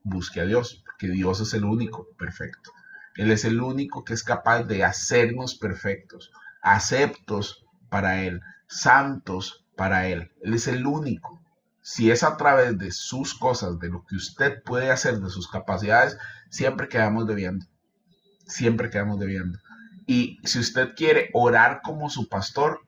busque 0.03 0.41
a 0.41 0.47
Dios, 0.47 0.83
porque 0.85 1.09
Dios 1.09 1.41
es 1.41 1.55
el 1.55 1.65
único 1.65 2.09
perfecto. 2.17 2.71
Él 3.17 3.31
es 3.31 3.45
el 3.45 3.61
único 3.61 4.05
que 4.05 4.15
es 4.15 4.23
capaz 4.23 4.65
de 4.65 4.85
hacernos 4.85 5.57
perfectos, 5.57 6.31
aceptos 6.63 7.65
para 7.89 8.23
Él, 8.23 8.41
santos 8.69 9.67
para 9.77 10.07
Él. 10.07 10.31
Él 10.43 10.55
es 10.55 10.69
el 10.69 10.87
único 10.87 11.41
si 11.83 12.11
es 12.11 12.23
a 12.23 12.37
través 12.37 12.79
de 12.79 12.93
sus 12.93 13.35
cosas, 13.35 13.79
de 13.79 13.89
lo 13.89 14.05
que 14.05 14.17
usted 14.17 14.63
puede 14.63 14.91
hacer, 14.91 15.19
de 15.19 15.31
sus 15.31 15.49
capacidades, 15.49 16.17
siempre 16.49 16.89
quedamos 16.89 17.27
debiendo. 17.27 17.67
Siempre 18.47 18.91
quedamos 18.91 19.19
debiendo. 19.19 19.59
Y 20.07 20.39
si 20.45 20.59
usted 20.59 20.95
quiere 20.95 21.31
orar 21.33 21.81
como 21.83 22.11
su 22.11 22.29
pastor, 22.29 22.81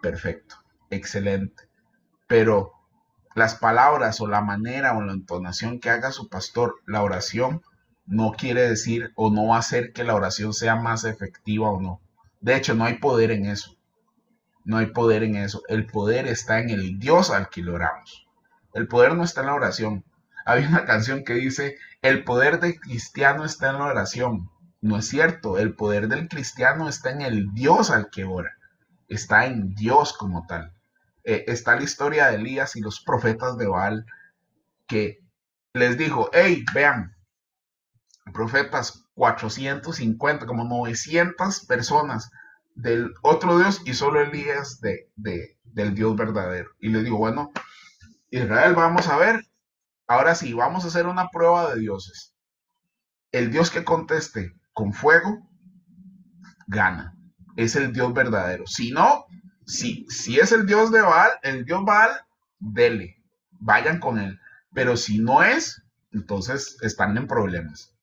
perfecto, 0.00 0.56
excelente. 0.90 1.64
Pero 2.32 2.72
las 3.34 3.56
palabras 3.56 4.22
o 4.22 4.26
la 4.26 4.40
manera 4.40 4.96
o 4.96 5.02
la 5.02 5.12
entonación 5.12 5.80
que 5.80 5.90
haga 5.90 6.12
su 6.12 6.30
pastor, 6.30 6.76
la 6.86 7.02
oración, 7.02 7.60
no 8.06 8.32
quiere 8.32 8.66
decir 8.66 9.12
o 9.16 9.30
no 9.30 9.48
va 9.48 9.56
a 9.56 9.58
hacer 9.58 9.92
que 9.92 10.02
la 10.02 10.14
oración 10.14 10.54
sea 10.54 10.74
más 10.76 11.04
efectiva 11.04 11.68
o 11.68 11.78
no. 11.78 12.00
De 12.40 12.56
hecho, 12.56 12.74
no 12.74 12.86
hay 12.86 12.94
poder 12.94 13.32
en 13.32 13.44
eso. 13.44 13.76
No 14.64 14.78
hay 14.78 14.86
poder 14.86 15.24
en 15.24 15.36
eso. 15.36 15.60
El 15.68 15.84
poder 15.84 16.26
está 16.26 16.58
en 16.60 16.70
el 16.70 16.98
Dios 16.98 17.28
al 17.28 17.50
que 17.50 17.60
le 17.60 17.72
oramos. 17.72 18.26
El 18.72 18.88
poder 18.88 19.14
no 19.14 19.24
está 19.24 19.42
en 19.42 19.48
la 19.48 19.54
oración. 19.54 20.04
Hay 20.46 20.64
una 20.64 20.86
canción 20.86 21.24
que 21.24 21.34
dice, 21.34 21.76
el 22.00 22.24
poder 22.24 22.60
del 22.60 22.80
cristiano 22.80 23.44
está 23.44 23.68
en 23.68 23.78
la 23.78 23.84
oración. 23.84 24.48
No 24.80 24.96
es 24.96 25.06
cierto, 25.06 25.58
el 25.58 25.74
poder 25.74 26.08
del 26.08 26.28
cristiano 26.28 26.88
está 26.88 27.10
en 27.10 27.20
el 27.20 27.52
Dios 27.52 27.90
al 27.90 28.08
que 28.08 28.24
ora. 28.24 28.56
Está 29.06 29.44
en 29.44 29.74
Dios 29.74 30.14
como 30.14 30.46
tal. 30.46 30.72
Eh, 31.24 31.44
está 31.46 31.76
la 31.76 31.82
historia 31.82 32.28
de 32.28 32.36
Elías 32.36 32.76
y 32.76 32.80
los 32.80 33.00
profetas 33.00 33.56
de 33.56 33.66
Baal 33.66 34.06
que 34.86 35.20
les 35.74 35.96
dijo, 35.96 36.30
hey, 36.32 36.64
vean, 36.74 37.16
profetas 38.32 39.06
450, 39.14 40.46
como 40.46 40.64
900 40.64 41.66
personas 41.66 42.30
del 42.74 43.12
otro 43.22 43.58
Dios 43.58 43.82
y 43.84 43.94
solo 43.94 44.20
Elías 44.20 44.80
de, 44.80 45.10
del 45.16 45.94
Dios 45.94 46.16
verdadero. 46.16 46.70
Y 46.78 46.88
le 46.88 47.02
digo, 47.02 47.18
bueno, 47.18 47.52
Israel, 48.30 48.74
vamos 48.74 49.08
a 49.08 49.16
ver, 49.16 49.42
ahora 50.06 50.34
sí, 50.34 50.52
vamos 50.52 50.84
a 50.84 50.88
hacer 50.88 51.06
una 51.06 51.28
prueba 51.28 51.74
de 51.74 51.80
dioses. 51.80 52.34
El 53.30 53.50
Dios 53.50 53.70
que 53.70 53.84
conteste 53.84 54.54
con 54.72 54.92
fuego, 54.92 55.48
gana. 56.66 57.16
Es 57.56 57.76
el 57.76 57.92
Dios 57.92 58.12
verdadero. 58.12 58.66
Si 58.66 58.90
no, 58.90 59.26
si, 59.66 60.06
si 60.08 60.38
es 60.38 60.52
el 60.52 60.66
Dios 60.66 60.90
de 60.90 61.00
Baal, 61.00 61.30
el 61.42 61.64
Dios 61.64 61.84
Baal, 61.84 62.10
dele, 62.58 63.16
vayan 63.50 63.98
con 63.98 64.18
él. 64.18 64.38
Pero 64.72 64.96
si 64.96 65.18
no 65.18 65.42
es, 65.42 65.82
entonces 66.12 66.78
están 66.82 67.16
en 67.16 67.26
problemas, 67.26 67.94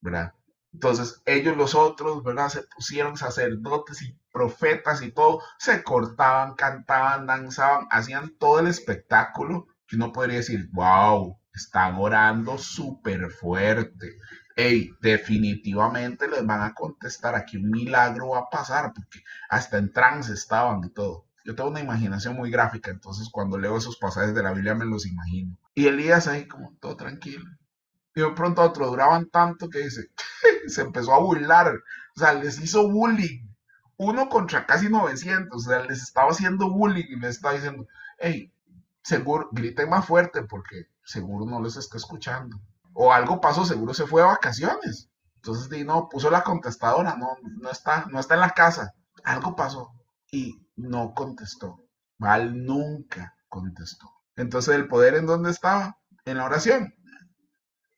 ¿verdad? 0.00 0.34
Entonces 0.72 1.20
ellos 1.26 1.56
los 1.56 1.74
otros, 1.74 2.22
¿verdad? 2.22 2.48
Se 2.48 2.62
pusieron 2.62 3.16
sacerdotes 3.16 4.02
y 4.02 4.16
profetas 4.32 5.02
y 5.02 5.10
todo, 5.10 5.42
se 5.58 5.82
cortaban, 5.82 6.54
cantaban, 6.54 7.26
danzaban, 7.26 7.86
hacían 7.90 8.36
todo 8.38 8.60
el 8.60 8.68
espectáculo 8.68 9.66
que 9.86 9.96
uno 9.96 10.12
podría 10.12 10.36
decir, 10.36 10.68
wow, 10.72 11.36
están 11.52 11.96
orando 11.96 12.56
súper 12.58 13.30
fuerte. 13.30 14.18
Hey, 14.56 14.90
definitivamente 15.00 16.28
les 16.28 16.44
van 16.44 16.62
a 16.62 16.74
contestar, 16.74 17.34
aquí 17.34 17.56
un 17.56 17.70
milagro 17.70 18.30
va 18.30 18.40
a 18.40 18.50
pasar, 18.50 18.92
porque 18.94 19.22
hasta 19.48 19.78
en 19.78 19.92
trance 19.92 20.32
estaban 20.32 20.84
y 20.84 20.90
todo. 20.90 21.26
Yo 21.44 21.54
tengo 21.54 21.70
una 21.70 21.80
imaginación 21.80 22.36
muy 22.36 22.50
gráfica, 22.50 22.90
entonces 22.90 23.28
cuando 23.30 23.58
leo 23.58 23.76
esos 23.76 23.96
pasajes 23.96 24.34
de 24.34 24.42
la 24.42 24.52
Biblia 24.52 24.74
me 24.74 24.84
los 24.84 25.06
imagino. 25.06 25.56
Y 25.74 25.86
Elías 25.86 26.26
ahí 26.28 26.46
como 26.46 26.74
todo 26.80 26.96
tranquilo, 26.96 27.44
y 28.14 28.20
de 28.20 28.30
pronto 28.32 28.60
a 28.60 28.66
otro 28.66 28.88
duraban 28.88 29.30
tanto 29.30 29.68
que 29.70 29.80
dice, 29.80 30.10
se 30.66 30.82
empezó 30.82 31.14
a 31.14 31.20
burlar, 31.20 31.74
o 32.16 32.20
sea, 32.20 32.34
les 32.34 32.60
hizo 32.60 32.88
bullying, 32.88 33.46
uno 33.96 34.28
contra 34.28 34.66
casi 34.66 34.88
900, 34.88 35.66
o 35.66 35.70
sea, 35.70 35.84
les 35.84 36.02
estaba 36.02 36.30
haciendo 36.30 36.70
bullying 36.70 37.06
y 37.08 37.16
les 37.16 37.36
estaba 37.36 37.54
diciendo, 37.54 37.86
hey, 38.18 38.52
seguro, 39.02 39.48
griten 39.52 39.90
más 39.90 40.06
fuerte 40.06 40.42
porque 40.42 40.86
seguro 41.04 41.46
no 41.46 41.62
les 41.62 41.76
está 41.76 41.96
escuchando. 41.96 42.60
O 43.02 43.14
algo 43.14 43.40
pasó, 43.40 43.64
seguro 43.64 43.94
se 43.94 44.06
fue 44.06 44.20
de 44.20 44.28
vacaciones. 44.28 45.08
Entonces, 45.36 45.86
no, 45.86 46.10
puso 46.10 46.30
la 46.30 46.44
contestadora, 46.44 47.16
no, 47.16 47.30
no 47.58 47.70
está, 47.70 48.04
no 48.10 48.20
está 48.20 48.34
en 48.34 48.40
la 48.40 48.50
casa. 48.50 48.92
Algo 49.24 49.56
pasó 49.56 49.94
y 50.30 50.68
no 50.76 51.14
contestó. 51.14 51.82
Val 52.18 52.62
nunca 52.62 53.34
contestó. 53.48 54.06
Entonces, 54.36 54.74
¿el 54.74 54.86
poder 54.86 55.14
en 55.14 55.24
dónde 55.24 55.50
estaba? 55.50 55.96
En 56.26 56.36
la 56.36 56.44
oración. 56.44 56.94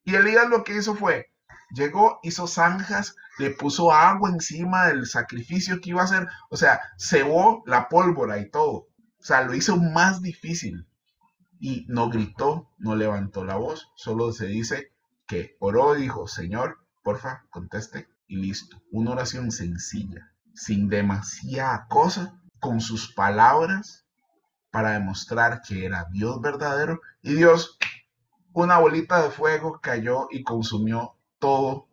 Y 0.05 0.15
Elías 0.15 0.49
lo 0.49 0.63
que 0.63 0.77
hizo 0.77 0.95
fue, 0.95 1.27
Llegó, 1.75 2.21
hizo 2.23 2.47
zanjas, 2.47 3.17
le 3.39 3.51
puso 3.51 3.91
agua 3.91 4.31
encima 4.31 4.87
del 4.87 5.07
sacrificio 5.07 5.81
que 5.81 5.91
iba 5.91 6.03
a 6.03 6.05
hacer. 6.05 6.29
O 6.49 6.57
sea, 6.57 6.81
cebó 6.97 7.65
la 7.67 7.89
pólvora 7.89 8.39
y 8.39 8.49
todo. 8.49 8.73
O 9.19 9.25
sea, 9.25 9.43
lo 9.43 9.53
hizo 9.55 9.77
más 9.79 10.23
difícil. 10.23 10.87
Y 11.59 11.87
no 11.89 12.09
gritó, 12.09 12.71
no 12.79 12.95
levantó 12.95 13.45
la 13.45 13.57
voz. 13.57 13.89
Solo 13.97 14.31
se 14.31 14.47
dice 14.47 14.92
que 15.33 15.57
oró 15.61 15.97
y 15.97 16.03
dijo, 16.03 16.29
Señor, 16.29 16.77
porfa, 17.03 17.47
conteste. 17.49 18.07
Y 18.27 18.37
listo. 18.37 18.83
Una 18.91 19.13
oración 19.13 19.51
sencilla, 19.51 20.31
sin 20.55 20.91
demasiada 20.91 21.87
cosa, 21.89 22.39
con 22.61 22.83
sus 22.83 23.15
palabras 23.15 24.05
para 24.71 24.91
demostrar 24.91 25.63
que 25.63 25.87
era 25.87 26.07
Dios 26.11 26.39
verdadero. 26.43 27.01
Y 27.23 27.33
Dios, 27.33 27.79
una 28.53 28.77
bolita 28.77 29.23
de 29.23 29.31
fuego 29.31 29.81
cayó 29.81 30.29
y 30.31 30.43
consumió 30.43 31.17
todo 31.39 31.89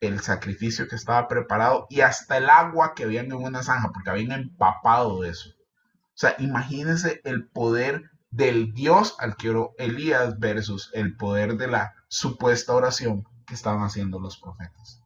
el 0.00 0.20
sacrificio 0.20 0.86
que 0.86 0.96
estaba 0.96 1.26
preparado 1.26 1.86
y 1.88 2.02
hasta 2.02 2.36
el 2.36 2.50
agua 2.50 2.94
que 2.94 3.04
había 3.04 3.22
en 3.22 3.32
una 3.32 3.62
zanja, 3.62 3.92
porque 3.92 4.10
habían 4.10 4.32
empapado 4.32 5.24
eso. 5.24 5.48
O 5.48 6.16
sea, 6.16 6.36
imagínense 6.38 7.22
el 7.24 7.48
poder 7.48 8.10
del 8.30 8.74
Dios 8.74 9.16
al 9.20 9.36
que 9.36 9.48
oró 9.48 9.74
Elías 9.78 10.38
versus 10.38 10.90
el 10.92 11.16
poder 11.16 11.56
de 11.56 11.68
la 11.68 11.94
supuesta 12.14 12.74
oración 12.74 13.24
que 13.46 13.54
estaban 13.54 13.82
haciendo 13.82 14.18
los 14.18 14.38
profetas. 14.38 15.00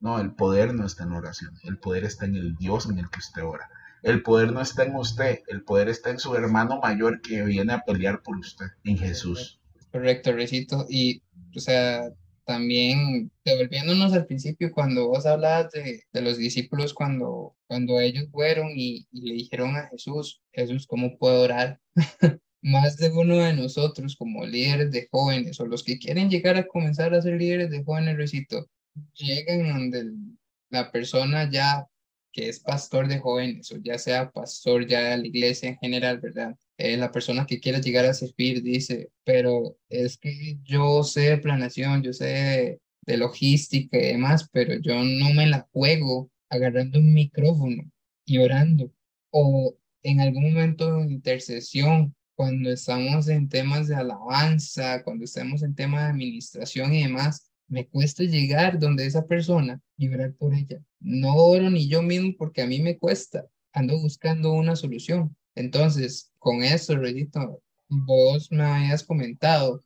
No, 0.00 0.18
el 0.18 0.34
poder 0.34 0.74
no 0.74 0.86
está 0.86 1.04
en 1.04 1.12
oración, 1.12 1.54
el 1.62 1.78
poder 1.78 2.04
está 2.04 2.24
en 2.24 2.36
el 2.36 2.56
Dios 2.56 2.86
en 2.86 2.98
el 2.98 3.08
que 3.10 3.18
usted 3.18 3.44
ora. 3.44 3.68
El 4.02 4.22
poder 4.22 4.52
no 4.52 4.60
está 4.60 4.84
en 4.84 4.96
usted, 4.96 5.40
el 5.48 5.62
poder 5.62 5.88
está 5.88 6.10
en 6.10 6.18
su 6.18 6.34
hermano 6.34 6.80
mayor 6.80 7.20
que 7.22 7.42
viene 7.42 7.72
a 7.72 7.80
pelear 7.80 8.22
por 8.22 8.36
usted, 8.36 8.66
en 8.84 8.98
Jesús. 8.98 9.60
Correcto, 9.92 10.32
Recito. 10.32 10.86
Y, 10.90 11.22
o 11.56 11.60
sea, 11.60 12.10
también 12.44 13.30
devolviéndonos 13.44 14.12
al 14.12 14.26
principio, 14.26 14.72
cuando 14.72 15.08
vos 15.08 15.24
hablabas 15.26 15.70
de, 15.72 16.02
de 16.12 16.20
los 16.20 16.36
discípulos, 16.36 16.92
cuando, 16.92 17.56
cuando 17.66 18.00
ellos 18.00 18.26
fueron 18.30 18.72
y, 18.74 19.06
le 19.12 19.34
dijeron 19.34 19.76
a 19.76 19.88
Jesús, 19.88 20.42
Jesús, 20.52 20.86
¿cómo 20.86 21.16
puedo 21.18 21.42
orar? 21.42 21.80
Más 22.64 22.96
de 22.96 23.10
uno 23.10 23.36
de 23.36 23.52
nosotros 23.52 24.16
como 24.16 24.44
líderes 24.44 24.90
de 24.90 25.06
jóvenes 25.10 25.60
o 25.60 25.66
los 25.66 25.84
que 25.84 25.98
quieren 25.98 26.30
llegar 26.30 26.56
a 26.56 26.66
comenzar 26.66 27.14
a 27.14 27.22
ser 27.22 27.38
líderes 27.38 27.70
de 27.70 27.84
jóvenes, 27.84 28.16
recito, 28.16 28.68
llegan 29.14 29.68
donde 29.68 30.12
la 30.70 30.90
persona 30.90 31.48
ya 31.50 31.86
que 32.34 32.48
es 32.48 32.58
pastor 32.60 33.06
de 33.06 33.20
jóvenes 33.20 33.70
o 33.70 33.76
ya 33.78 33.96
sea 33.96 34.30
pastor 34.30 34.86
ya 34.86 35.10
de 35.10 35.18
la 35.18 35.26
iglesia 35.26 35.68
en 35.68 35.78
general, 35.78 36.18
¿verdad? 36.20 36.56
Eh, 36.76 36.96
la 36.96 37.12
persona 37.12 37.46
que 37.46 37.60
quiera 37.60 37.80
llegar 37.80 38.04
a 38.06 38.14
servir 38.14 38.60
dice, 38.62 39.10
pero 39.22 39.78
es 39.88 40.18
que 40.18 40.58
yo 40.64 41.04
sé 41.04 41.30
de 41.30 41.38
planeación, 41.38 42.02
yo 42.02 42.12
sé 42.12 42.80
de, 43.06 43.16
logística 43.16 43.98
y 43.98 44.06
demás, 44.06 44.48
pero 44.50 44.74
yo 44.80 44.94
no 45.04 45.32
me 45.34 45.46
la 45.46 45.68
juego 45.72 46.30
agarrando 46.48 46.98
un 46.98 47.14
micrófono 47.14 47.84
y 48.26 48.38
orando. 48.38 48.90
O 49.30 49.76
en 50.02 50.20
algún 50.20 50.52
momento 50.54 50.96
de 50.96 51.12
intercesión, 51.12 52.16
cuando 52.34 52.70
estamos 52.70 53.28
en 53.28 53.48
temas 53.48 53.88
de 53.88 53.94
alabanza, 53.94 55.02
cuando 55.02 55.24
estamos 55.24 55.62
en 55.62 55.74
temas 55.74 56.02
de 56.02 56.10
administración 56.10 56.94
y 56.94 57.02
demás, 57.02 57.50
me 57.68 57.86
cuesta 57.86 58.24
llegar 58.24 58.78
donde 58.78 59.06
esa 59.06 59.26
persona 59.26 59.80
y 59.96 60.08
orar 60.08 60.34
por 60.34 60.54
ella. 60.54 60.80
No 61.00 61.34
oro 61.34 61.70
ni 61.70 61.88
yo 61.88 62.02
mismo 62.02 62.34
porque 62.36 62.62
a 62.62 62.66
mí 62.66 62.80
me 62.80 62.98
cuesta. 62.98 63.46
Ando 63.72 63.98
buscando 63.98 64.52
una 64.52 64.76
solución. 64.76 65.36
Entonces, 65.54 66.32
con 66.38 66.62
eso, 66.62 66.96
Reyito, 66.96 67.62
vos 67.88 68.50
me 68.50 68.64
habías 68.64 69.02
comentado 69.02 69.82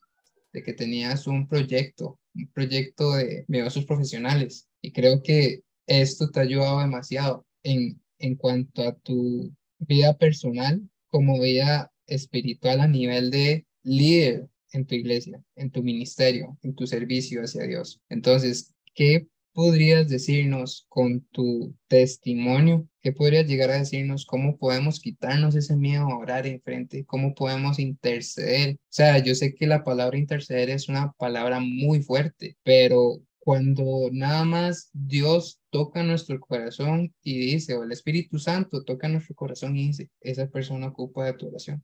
de 0.53 0.63
que 0.63 0.73
tenías 0.73 1.27
un 1.27 1.47
proyecto, 1.47 2.19
un 2.35 2.49
proyecto 2.49 3.15
de 3.15 3.45
negocios 3.49 3.85
profesionales 3.85 4.69
y 4.81 4.93
creo 4.93 5.23
que 5.23 5.63
esto 5.87 6.31
te 6.31 6.41
ha 6.41 6.43
ayudado 6.43 6.81
demasiado 6.81 7.47
en, 7.63 8.01
en 8.19 8.35
cuanto 8.37 8.83
a 8.83 8.95
tu 8.95 9.53
vida 9.79 10.17
personal 10.17 10.83
como 11.09 11.41
vida 11.41 11.91
espiritual 12.09 12.81
a 12.81 12.89
nivel 12.89 13.31
de 13.31 13.67
líder 13.85 14.49
en 14.73 14.87
tu 14.87 14.95
iglesia, 14.95 15.43
en 15.57 15.71
tu 15.71 15.83
ministerio, 15.83 16.59
en 16.63 16.75
tu 16.75 16.87
servicio 16.87 17.43
hacia 17.43 17.65
Dios. 17.65 18.01
Entonces, 18.09 18.75
¿qué 18.95 19.29
podrías 19.53 20.09
decirnos 20.09 20.87
con 20.89 21.23
tu 21.33 21.75
testimonio? 21.89 22.87
¿Qué 23.03 23.13
podrías 23.13 23.47
llegar 23.47 23.71
a 23.71 23.79
decirnos? 23.79 24.27
¿Cómo 24.27 24.57
podemos 24.57 25.01
quitarnos 25.01 25.55
ese 25.55 25.77
miedo 25.77 26.05
a 26.05 26.19
orar 26.19 26.47
enfrente? 26.47 27.05
¿Cómo 27.05 27.35
podemos 27.35 27.79
interceder? 27.79 28.75
O 28.75 28.79
sea, 28.89 29.19
yo 29.19 29.35
sé 29.35 29.55
que 29.55 29.67
la 29.67 29.85
palabra 29.85 30.19
interceder 30.19 30.71
es 30.71 30.89
una 30.89 31.13
palabra 31.19 31.61
muy 31.61 32.03
fuerte, 32.03 32.57
pero 32.63 33.23
cuando 33.49 34.11
nada 34.13 34.45
más 34.45 34.91
Dios 34.93 35.59
toca 35.71 36.03
nuestro 36.03 36.39
corazón 36.39 37.15
y 37.23 37.39
dice, 37.39 37.75
o 37.77 37.83
el 37.83 37.93
Espíritu 37.93 38.39
Santo 38.39 38.85
toca 38.85 39.09
nuestro 39.09 39.35
corazón 39.35 39.75
y 39.75 39.87
dice, 39.87 40.11
esa 40.21 40.49
persona 40.49 40.89
ocupa 40.89 41.25
de 41.25 41.33
tu 41.33 41.49
oración. 41.49 41.83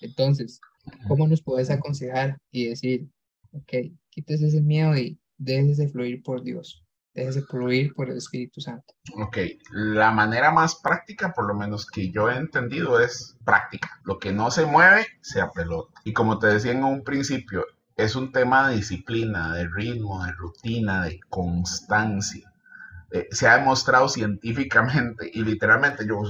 Entonces, 0.00 0.58
¿cómo 1.06 1.28
nos 1.28 1.42
puedes 1.42 1.68
aconsejar 1.68 2.38
y 2.50 2.68
decir, 2.68 3.06
ok, 3.52 3.92
quites 4.08 4.40
ese 4.40 4.62
miedo 4.62 4.96
y 4.96 5.20
déjese 5.36 5.86
fluir 5.86 6.22
por 6.22 6.42
Dios, 6.42 6.82
déjese 7.12 7.42
fluir 7.42 7.92
por 7.92 8.08
el 8.08 8.16
Espíritu 8.16 8.62
Santo. 8.62 8.94
Ok, 9.16 9.36
la 9.72 10.12
manera 10.12 10.50
más 10.50 10.80
práctica, 10.80 11.34
por 11.34 11.46
lo 11.46 11.52
menos 11.52 11.84
que 11.84 12.10
yo 12.10 12.30
he 12.30 12.38
entendido, 12.38 12.98
es 13.00 13.36
práctica. 13.44 14.00
Lo 14.04 14.18
que 14.18 14.32
no 14.32 14.50
se 14.50 14.64
mueve, 14.64 15.06
se 15.20 15.42
apelota. 15.42 16.00
Y 16.04 16.14
como 16.14 16.38
te 16.38 16.46
decía 16.46 16.72
en 16.72 16.84
un 16.84 17.04
principio, 17.04 17.66
es 18.04 18.16
un 18.16 18.32
tema 18.32 18.68
de 18.68 18.76
disciplina, 18.76 19.54
de 19.54 19.68
ritmo, 19.68 20.24
de 20.24 20.32
rutina, 20.32 21.04
de 21.04 21.20
constancia. 21.28 22.52
Eh, 23.10 23.28
se 23.30 23.48
ha 23.48 23.58
demostrado 23.58 24.08
científicamente 24.08 25.30
y 25.32 25.42
literalmente 25.42 26.06
yo 26.06 26.22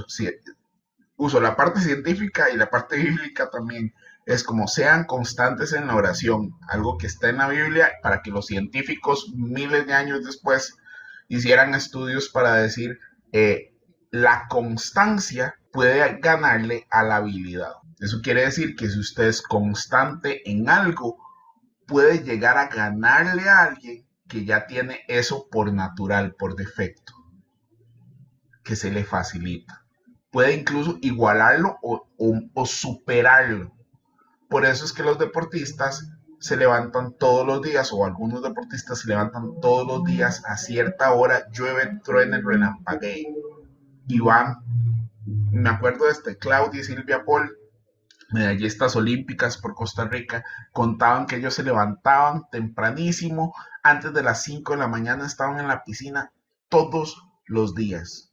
uso 1.17 1.39
la 1.39 1.55
parte 1.55 1.79
científica 1.79 2.49
y 2.49 2.57
la 2.57 2.69
parte 2.69 2.97
bíblica 2.97 3.49
también 3.49 3.93
es 4.25 4.43
como 4.43 4.67
sean 4.67 5.05
constantes 5.05 5.73
en 5.73 5.87
la 5.87 5.95
oración, 5.95 6.55
algo 6.67 6.97
que 6.97 7.07
está 7.07 7.29
en 7.29 7.37
la 7.37 7.47
Biblia 7.47 7.91
para 8.01 8.21
que 8.21 8.31
los 8.31 8.47
científicos 8.47 9.31
miles 9.35 9.85
de 9.87 9.93
años 9.93 10.25
después 10.25 10.75
hicieran 11.27 11.75
estudios 11.75 12.29
para 12.29 12.55
decir 12.55 12.99
eh, 13.31 13.73
la 14.11 14.47
constancia 14.49 15.55
puede 15.71 16.19
ganarle 16.19 16.85
a 16.89 17.03
la 17.03 17.17
habilidad. 17.17 17.73
Eso 17.99 18.19
quiere 18.21 18.41
decir 18.41 18.75
que 18.75 18.89
si 18.89 18.99
usted 18.99 19.25
es 19.25 19.41
constante 19.41 20.49
en 20.49 20.69
algo, 20.69 21.17
puede 21.91 22.23
llegar 22.23 22.57
a 22.57 22.69
ganarle 22.69 23.49
a 23.49 23.63
alguien 23.63 24.07
que 24.27 24.45
ya 24.45 24.65
tiene 24.65 25.01
eso 25.07 25.47
por 25.51 25.71
natural, 25.73 26.33
por 26.39 26.55
defecto, 26.55 27.13
que 28.63 28.75
se 28.75 28.89
le 28.89 29.03
facilita. 29.03 29.85
Puede 30.31 30.53
incluso 30.53 30.97
igualarlo 31.01 31.77
o, 31.83 32.07
o 32.53 32.65
superarlo 32.65 33.75
por 34.51 34.65
eso 34.65 34.83
es 34.83 34.91
que 34.91 35.01
los 35.01 35.17
deportistas 35.17 36.11
se 36.41 36.57
levantan 36.57 37.13
todos 37.13 37.47
los 37.47 37.61
días, 37.61 37.93
o 37.93 38.05
algunos 38.05 38.43
deportistas 38.43 38.99
se 38.99 39.07
levantan 39.07 39.61
todos 39.61 39.87
los 39.87 40.03
días 40.03 40.43
a 40.45 40.57
cierta 40.57 41.13
hora, 41.13 41.49
llueve, 41.53 42.01
truene, 42.03 42.41
relampaguee, 42.41 43.33
y 44.07 44.19
van. 44.19 44.57
Me 45.25 45.69
acuerdo 45.69 46.03
de 46.03 46.11
este, 46.11 46.35
Claudia 46.35 46.81
y 46.81 46.83
Silvia 46.83 47.23
Paul, 47.23 47.57
medallistas 48.31 48.95
olímpicas 48.95 49.57
por 49.57 49.75
Costa 49.75 50.05
Rica, 50.05 50.43
contaban 50.71 51.25
que 51.25 51.37
ellos 51.37 51.53
se 51.53 51.63
levantaban 51.63 52.43
tempranísimo, 52.51 53.53
antes 53.83 54.13
de 54.13 54.23
las 54.23 54.43
5 54.43 54.73
de 54.73 54.79
la 54.79 54.87
mañana 54.87 55.25
estaban 55.25 55.59
en 55.59 55.67
la 55.67 55.83
piscina 55.83 56.31
todos 56.69 57.27
los 57.45 57.75
días. 57.75 58.29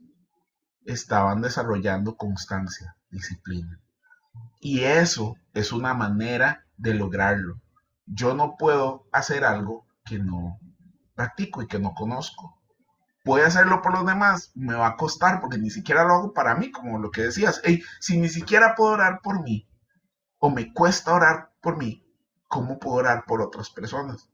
Estaban 0.84 1.42
desarrollando 1.42 2.16
constancia, 2.16 2.96
disciplina. 3.10 3.80
Y 4.60 4.80
eso 4.80 5.36
es 5.54 5.72
una 5.72 5.94
manera 5.94 6.64
de 6.76 6.94
lograrlo. 6.94 7.60
Yo 8.06 8.34
no 8.34 8.56
puedo 8.56 9.06
hacer 9.12 9.44
algo 9.44 9.86
que 10.04 10.18
no 10.18 10.58
practico 11.14 11.62
y 11.62 11.66
que 11.66 11.78
no 11.78 11.94
conozco. 11.94 12.56
Voy 13.24 13.42
a 13.42 13.46
hacerlo 13.46 13.82
por 13.82 13.92
los 13.92 14.06
demás, 14.06 14.52
me 14.54 14.74
va 14.74 14.86
a 14.86 14.96
costar 14.96 15.40
porque 15.40 15.58
ni 15.58 15.68
siquiera 15.68 16.04
lo 16.04 16.14
hago 16.14 16.32
para 16.32 16.54
mí, 16.54 16.70
como 16.70 16.98
lo 16.98 17.10
que 17.10 17.22
decías. 17.22 17.60
si 18.00 18.18
ni 18.18 18.28
siquiera 18.28 18.74
puedo 18.74 18.92
orar 18.92 19.20
por 19.22 19.42
mí 19.42 19.68
o 20.38 20.50
me 20.50 20.72
cuesta 20.72 21.14
orar 21.14 21.52
por 21.60 21.76
mí, 21.76 22.04
¿cómo 22.46 22.78
puedo 22.78 22.96
orar 22.96 23.24
por 23.26 23.42
otras 23.42 23.70
personas? 23.70 24.30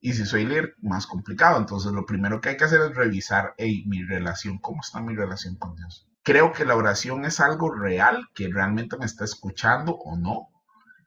Y 0.00 0.12
si 0.12 0.26
soy 0.26 0.44
líder, 0.44 0.74
más 0.82 1.06
complicado. 1.06 1.58
Entonces, 1.58 1.92
lo 1.92 2.04
primero 2.04 2.40
que 2.40 2.50
hay 2.50 2.56
que 2.56 2.64
hacer 2.64 2.80
es 2.82 2.94
revisar 2.94 3.54
mi 3.86 4.02
relación, 4.04 4.58
cómo 4.58 4.80
está 4.82 5.00
mi 5.00 5.14
relación 5.14 5.56
con 5.56 5.74
Dios 5.76 6.06
creo 6.24 6.52
que 6.52 6.64
la 6.64 6.74
oración 6.74 7.24
es 7.26 7.38
algo 7.38 7.70
real, 7.72 8.28
que 8.34 8.48
realmente 8.48 8.96
me 8.96 9.04
está 9.04 9.24
escuchando 9.24 9.94
o 9.94 10.16
no. 10.16 10.48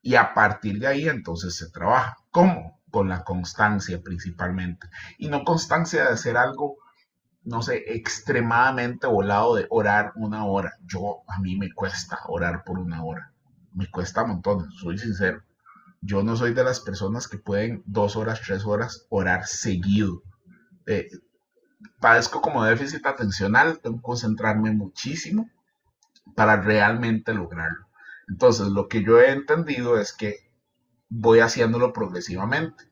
Y 0.02 0.16
a 0.16 0.34
partir 0.34 0.80
de 0.80 0.88
ahí 0.88 1.10
entonces 1.10 1.58
se 1.58 1.70
trabaja. 1.70 2.18
¿Cómo? 2.32 2.80
Con 2.92 3.10
la 3.10 3.24
constancia 3.26 4.02
principalmente. 4.02 4.88
Y 5.18 5.28
no 5.28 5.44
constancia 5.44 6.04
de 6.04 6.14
hacer 6.14 6.38
algo, 6.38 6.78
no 7.44 7.62
sé, 7.62 7.84
extremadamente 7.88 9.08
volado 9.08 9.56
de 9.56 9.66
orar 9.70 10.14
una 10.16 10.46
hora. 10.46 10.74
Yo, 10.86 11.24
a 11.28 11.40
mí 11.40 11.58
me 11.58 11.74
cuesta 11.74 12.20
orar 12.28 12.64
por 12.64 12.80
una 12.80 13.04
hora. 13.04 13.34
Me 13.78 13.88
cuesta 13.92 14.26
montones, 14.26 14.74
soy 14.82 14.98
sincero. 14.98 15.44
Yo 16.02 16.24
no 16.24 16.36
soy 16.36 16.56
de 16.56 16.64
las 16.64 16.80
personas 16.80 17.28
que 17.28 17.38
pueden 17.38 17.84
dos 17.86 18.16
horas, 18.16 18.42
tres 18.44 18.66
horas 18.66 19.06
orar 19.10 19.46
seguido. 19.46 20.24
eh, 20.88 21.08
padezco 22.00 22.42
como 22.42 22.64
déficit 22.64 23.06
atencional, 23.06 23.80
tengo 23.80 23.98
que 23.98 24.02
concentrarme 24.02 24.72
muchísimo 24.72 25.48
para 26.36 26.60
realmente 26.60 27.36
lograrlo. 27.36 27.86
Entonces, 28.28 28.68
lo 28.70 28.88
que 28.88 29.04
yo 29.04 29.20
he 29.20 29.32
entendido 29.32 30.00
es 30.00 30.12
que 30.12 30.50
voy 31.10 31.40
haciéndolo 31.40 31.94
progresivamente. 31.94 32.84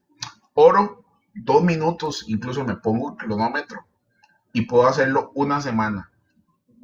Oro 0.53 1.03
dos 1.33 1.63
minutos, 1.63 2.25
incluso 2.27 2.63
me 2.63 2.75
pongo 2.75 3.11
el 3.11 3.17
cronómetro 3.17 3.87
y 4.53 4.67
puedo 4.67 4.85
hacerlo 4.85 5.31
una 5.33 5.61
semana. 5.61 6.11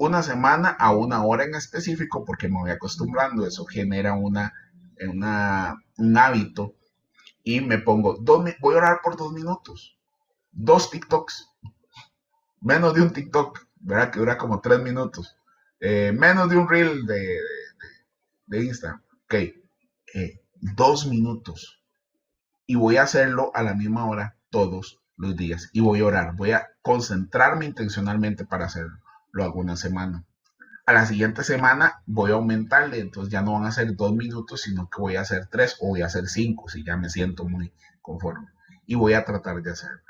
Una 0.02 0.24
semana 0.24 0.70
a 0.70 0.96
una 0.96 1.24
hora 1.24 1.44
en 1.44 1.54
específico 1.54 2.26
porque 2.26 2.48
me 2.48 2.58
voy 2.58 2.72
acostumbrando. 2.72 3.46
Eso 3.46 3.66
genera 3.66 4.16
una, 4.16 4.52
un 5.08 6.18
hábito 6.18 6.74
y 7.44 7.62
me 7.62 7.78
pongo, 7.78 8.18
dos, 8.20 8.44
voy 8.62 8.74
a 8.74 8.78
orar 8.78 9.02
por 9.04 9.16
dos 9.16 9.32
minutos. 9.32 10.00
Dos 10.52 10.90
TikToks. 10.90 11.52
Menos 12.62 12.96
de 12.96 13.04
un 13.04 13.14
TikTok, 13.14 13.60
¿verdad? 13.80 14.10
Que 14.10 14.18
dura 14.18 14.40
como 14.40 14.60
tres 14.60 14.82
minutos. 14.82 15.38
Eh, 15.80 16.12
menos 16.18 16.50
de 16.50 16.58
un 16.58 16.68
reel 16.68 17.06
de, 17.06 17.38
de, 18.48 18.64
Instagram. 18.64 19.04
Ok. 19.26 19.36
Eh, 19.36 20.42
dos 20.62 21.06
minutos. 21.06 21.80
Y 22.66 22.74
voy 22.74 22.98
a 22.98 23.04
hacerlo 23.04 23.52
a 23.54 23.62
la 23.62 23.76
misma 23.76 24.08
hora 24.08 24.36
todos 24.50 25.00
los 25.16 25.36
días. 25.36 25.70
Y 25.74 25.82
voy 25.82 26.00
a 26.00 26.06
orar. 26.06 26.36
Voy 26.36 26.54
a 26.54 26.70
concentrarme 26.82 27.66
intencionalmente 27.66 28.46
para 28.46 28.66
hacerlo. 28.66 28.98
Lo 29.32 29.44
hago 29.44 29.60
una 29.60 29.76
semana. 29.76 30.26
A 30.86 30.94
la 30.94 31.06
siguiente 31.06 31.44
semana 31.44 32.02
voy 32.06 32.32
a 32.32 32.36
aumentarle. 32.36 33.00
Entonces 33.00 33.32
ya 33.32 33.42
no 33.42 33.54
van 33.54 33.66
a 33.66 33.72
ser 33.72 33.96
dos 33.96 34.14
minutos, 34.14 34.62
sino 34.62 34.90
que 34.90 35.02
voy 35.02 35.16
a 35.16 35.22
hacer 35.22 35.48
tres 35.48 35.78
o 35.80 35.90
voy 35.90 36.02
a 36.02 36.08
hacer 36.08 36.28
cinco 36.28 36.70
si 36.70 36.84
ya 36.84 36.98
me 36.98 37.10
siento 37.10 37.46
muy 37.46 37.74
conforme. 38.02 38.48
Y 38.86 38.96
voy 38.96 39.14
a 39.14 39.26
tratar 39.26 39.62
de 39.62 39.72
hacerlo. 39.72 40.02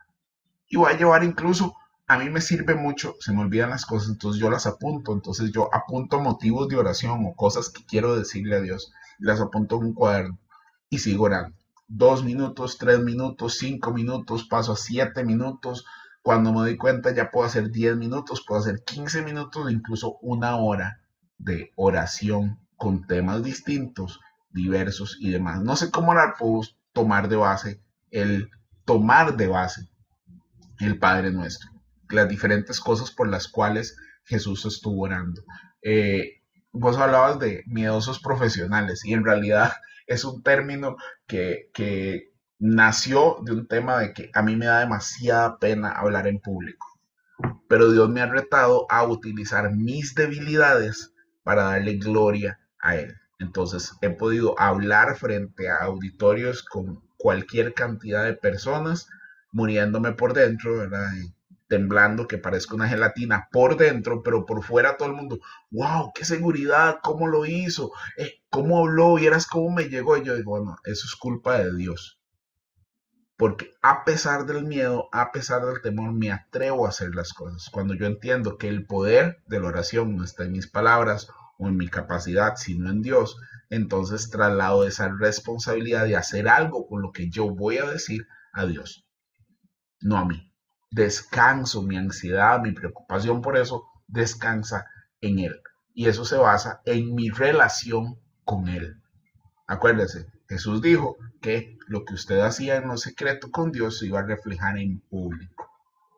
Y 0.68 0.78
voy 0.78 0.94
a 0.94 0.98
llevar 0.98 1.24
incluso 1.24 1.76
a 2.12 2.18
mí 2.18 2.30
me 2.30 2.42
sirve 2.42 2.76
mucho, 2.76 3.16
se 3.22 3.32
me 3.32 3.40
olvidan 3.40 3.70
las 3.70 3.86
cosas, 3.86 4.10
entonces 4.10 4.42
yo 4.42 4.50
las 4.50 4.66
apunto, 4.66 5.14
entonces 5.14 5.50
yo 5.54 5.74
apunto 5.74 6.20
motivos 6.20 6.68
de 6.68 6.76
oración 6.76 7.26
o 7.26 7.34
cosas 7.36 7.70
que 7.70 7.86
quiero 7.86 8.18
decirle 8.18 8.58
a 8.58 8.60
Dios, 8.60 8.92
las 9.18 9.40
apunto 9.40 9.78
en 9.78 9.84
un 9.84 9.94
cuaderno 9.94 10.38
y 10.90 10.98
sigo 10.98 11.24
orando. 11.24 11.56
Dos 11.88 12.26
minutos, 12.26 12.78
tres 12.78 13.00
minutos, 13.00 13.58
cinco 13.58 13.94
minutos, 13.94 14.46
paso 14.46 14.74
a 14.74 14.76
siete 14.76 15.24
minutos. 15.24 15.86
Cuando 16.22 16.52
me 16.52 16.60
doy 16.60 16.78
cuenta 16.78 17.14
ya 17.14 17.32
puedo 17.32 17.48
hacer 17.48 17.72
diez 17.72 17.96
minutos, 17.98 18.44
puedo 18.48 18.62
hacer 18.62 18.84
quince 18.86 19.22
minutos, 19.22 19.72
incluso 19.72 20.18
una 20.22 20.56
hora 20.58 21.02
de 21.38 21.72
oración 21.76 22.60
con 22.76 23.08
temas 23.08 23.44
distintos, 23.44 24.20
diversos 24.50 25.18
y 25.20 25.32
demás. 25.32 25.62
No 25.62 25.76
sé 25.76 25.90
cómo 25.92 26.14
la 26.14 26.36
puedo 26.38 26.62
tomar 26.94 27.30
de 27.30 27.38
base, 27.38 27.82
el 28.12 28.50
tomar 28.86 29.38
de 29.38 29.48
base 29.48 29.90
el 30.80 30.98
Padre 30.98 31.32
Nuestro 31.32 31.72
las 32.12 32.28
diferentes 32.28 32.80
cosas 32.80 33.12
por 33.12 33.30
las 33.30 33.48
cuales 33.48 33.98
Jesús 34.24 34.66
estuvo 34.66 35.04
orando. 35.04 35.44
Eh, 35.82 36.42
vos 36.72 36.98
hablabas 36.98 37.40
de 37.40 37.64
miedosos 37.68 38.20
profesionales 38.20 39.04
y 39.06 39.14
en 39.14 39.24
realidad 39.24 39.74
es 40.08 40.24
un 40.26 40.44
término 40.44 40.98
que, 41.28 41.70
que 41.74 42.31
nació 42.62 43.38
de 43.42 43.54
un 43.54 43.68
tema 43.68 43.98
de 43.98 44.14
que 44.14 44.30
a 44.36 44.44
mí 44.44 44.56
me 44.56 44.68
da 44.68 44.82
demasiada 44.82 45.58
pena 45.58 45.90
hablar 45.90 46.28
en 46.28 46.40
público, 46.40 46.86
pero 47.68 47.92
Dios 47.92 48.08
me 48.10 48.22
ha 48.22 48.28
retado 48.28 48.86
a 48.88 49.04
utilizar 49.04 49.72
mis 49.72 50.14
debilidades 50.14 51.12
para 51.42 51.64
darle 51.64 51.96
gloria 51.96 52.60
a 52.80 52.98
Él. 52.98 53.16
Entonces 53.40 53.94
he 54.02 54.12
podido 54.12 54.54
hablar 54.60 55.18
frente 55.18 55.70
a 55.70 55.78
auditorios 55.78 56.62
con 56.62 57.02
cualquier 57.18 57.74
cantidad 57.74 58.26
de 58.26 58.36
personas, 58.36 59.10
muriéndome 59.52 60.12
por 60.12 60.34
dentro, 60.34 60.78
¿verdad? 60.78 61.10
temblando, 61.68 62.28
que 62.28 62.38
parezca 62.38 62.76
una 62.76 62.88
gelatina 62.88 63.48
por 63.52 63.76
dentro, 63.76 64.22
pero 64.22 64.46
por 64.46 64.64
fuera 64.64 64.98
todo 64.98 65.08
el 65.08 65.16
mundo, 65.16 65.40
wow, 65.72 66.12
qué 66.14 66.26
seguridad, 66.26 67.00
cómo 67.02 67.28
lo 67.28 67.46
hizo, 67.48 67.92
eh, 68.18 68.42
cómo 68.52 68.80
habló, 68.80 69.16
vieras 69.16 69.48
cómo 69.48 69.72
me 69.72 69.86
llegó. 69.86 70.18
Y 70.18 70.26
yo 70.26 70.36
digo, 70.36 70.52
bueno, 70.52 70.76
eso 70.84 71.08
es 71.08 71.16
culpa 71.16 71.58
de 71.58 71.76
Dios. 71.76 72.21
Porque 73.42 73.74
a 73.82 74.06
pesar 74.06 74.46
del 74.46 74.66
miedo, 74.66 75.10
a 75.12 75.32
pesar 75.32 75.66
del 75.66 75.82
temor, 75.82 76.14
me 76.14 76.32
atrevo 76.32 76.86
a 76.86 76.90
hacer 76.90 77.16
las 77.16 77.34
cosas. 77.34 77.72
Cuando 77.72 77.96
yo 77.96 78.06
entiendo 78.06 78.60
que 78.60 78.68
el 78.68 78.86
poder 78.86 79.42
de 79.48 79.60
la 79.60 79.70
oración 79.70 80.16
no 80.16 80.24
está 80.24 80.44
en 80.44 80.52
mis 80.52 80.68
palabras 80.68 81.28
o 81.58 81.68
en 81.68 81.76
mi 81.76 81.88
capacidad, 81.88 82.56
sino 82.56 82.92
en 82.92 83.02
Dios, 83.02 83.36
entonces 83.72 84.30
traslado 84.30 84.86
esa 84.86 85.10
responsabilidad 85.10 86.06
de 86.06 86.18
hacer 86.18 86.48
algo 86.48 86.86
con 86.86 87.02
lo 87.02 87.12
que 87.12 87.32
yo 87.32 87.50
voy 87.50 87.80
a 87.80 87.90
decir 87.90 88.28
a 88.54 88.68
Dios, 88.68 89.08
no 90.02 90.18
a 90.18 90.26
mí 90.26 90.52
descanso, 90.92 91.82
mi 91.82 91.98
ansiedad, 91.98 92.60
mi 92.62 92.74
preocupación 92.74 93.42
por 93.42 93.58
eso, 93.58 93.88
descansa 94.08 94.86
en 95.22 95.40
Él. 95.40 95.62
Y 95.94 96.08
eso 96.08 96.26
se 96.26 96.38
basa 96.38 96.82
en 96.86 97.16
mi 97.16 97.30
relación 97.30 98.20
con 98.44 98.68
Él. 98.68 99.02
Acuérdese, 99.68 100.28
Jesús 100.52 100.82
dijo 100.82 101.16
que 101.40 101.78
lo 101.88 102.04
que 102.04 102.14
usted 102.14 102.42
hacía 102.42 102.76
en 102.76 102.90
lo 102.90 102.98
secreto 102.98 103.52
con 103.52 103.72
Dios 103.72 104.00
se 104.00 104.08
iba 104.08 104.20
a 104.20 104.26
reflejar 104.26 104.78
en 104.78 105.00
público. 105.00 105.70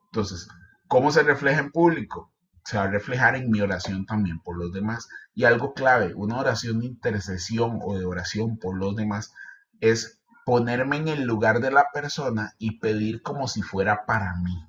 Entonces, 0.05 0.47
¿cómo 0.87 1.11
se 1.11 1.21
refleja 1.21 1.59
en 1.59 1.71
público? 1.71 2.31
Se 2.65 2.77
va 2.77 2.85
a 2.85 2.89
reflejar 2.89 3.35
en 3.35 3.51
mi 3.51 3.61
oración 3.61 4.07
también 4.07 4.39
por 4.39 4.57
los 4.57 4.73
demás. 4.73 5.07
Y 5.35 5.43
algo 5.43 5.75
clave, 5.75 6.15
una 6.15 6.39
oración 6.39 6.79
de 6.79 6.87
intercesión 6.87 7.77
o 7.83 7.95
de 7.95 8.05
oración 8.05 8.57
por 8.57 8.75
los 8.75 8.95
demás 8.95 9.35
es 9.81 10.19
ponerme 10.47 10.97
en 10.97 11.09
el 11.09 11.25
lugar 11.25 11.59
de 11.59 11.69
la 11.69 11.91
persona 11.93 12.55
y 12.57 12.79
pedir 12.79 13.21
como 13.21 13.47
si 13.47 13.61
fuera 13.61 14.07
para 14.07 14.33
mí. 14.37 14.65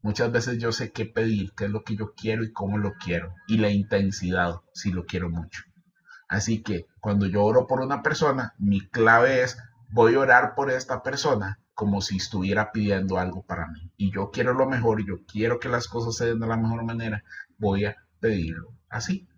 Muchas 0.00 0.32
veces 0.32 0.56
yo 0.56 0.72
sé 0.72 0.90
qué 0.90 1.04
pedir, 1.04 1.52
qué 1.54 1.66
es 1.66 1.70
lo 1.70 1.84
que 1.84 1.96
yo 1.96 2.14
quiero 2.14 2.42
y 2.42 2.50
cómo 2.50 2.78
lo 2.78 2.94
quiero, 2.94 3.34
y 3.46 3.58
la 3.58 3.68
intensidad, 3.68 4.62
si 4.72 4.90
lo 4.90 5.04
quiero 5.04 5.28
mucho. 5.28 5.64
Así 6.28 6.62
que 6.62 6.86
cuando 7.00 7.26
yo 7.26 7.44
oro 7.44 7.66
por 7.66 7.80
una 7.80 8.02
persona, 8.02 8.54
mi 8.58 8.80
clave 8.88 9.42
es, 9.42 9.58
voy 9.90 10.14
a 10.14 10.20
orar 10.20 10.54
por 10.54 10.70
esta 10.70 11.02
persona 11.02 11.58
como 11.74 12.00
si 12.00 12.16
estuviera 12.16 12.72
pidiendo 12.72 13.18
algo 13.18 13.42
para 13.42 13.66
mí. 13.66 13.90
Y 13.96 14.12
yo 14.12 14.30
quiero 14.30 14.54
lo 14.54 14.66
mejor, 14.66 15.04
yo 15.06 15.24
quiero 15.26 15.58
que 15.58 15.68
las 15.68 15.88
cosas 15.88 16.16
se 16.16 16.26
den 16.26 16.40
de 16.40 16.46
la 16.46 16.56
mejor 16.56 16.84
manera, 16.84 17.24
voy 17.58 17.84
a 17.84 17.96
pedirlo 18.20 18.72
así. 18.88 19.28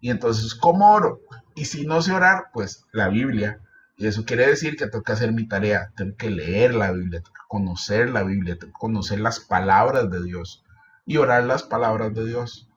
Y 0.00 0.10
entonces, 0.10 0.54
¿cómo 0.54 0.92
oro? 0.92 1.20
Y 1.54 1.66
si 1.66 1.86
no 1.86 2.02
sé 2.02 2.12
orar, 2.12 2.46
pues 2.52 2.84
la 2.92 3.08
Biblia 3.08 3.60
y 3.96 4.06
eso 4.06 4.24
quiere 4.24 4.46
decir 4.46 4.76
que 4.76 4.88
tengo 4.88 5.04
que 5.04 5.12
hacer 5.12 5.32
mi 5.32 5.46
tarea, 5.46 5.92
tengo 5.96 6.16
que 6.16 6.30
leer 6.30 6.74
la 6.74 6.90
Biblia, 6.90 7.20
tengo 7.20 7.34
que 7.34 7.48
conocer 7.48 8.10
la 8.10 8.24
Biblia, 8.24 8.58
tengo 8.58 8.72
que 8.72 8.78
conocer 8.78 9.20
las 9.20 9.40
palabras 9.40 10.10
de 10.10 10.22
Dios 10.22 10.64
y 11.06 11.16
orar 11.18 11.44
las 11.44 11.62
palabras 11.62 12.12
de 12.12 12.26
Dios. 12.26 12.68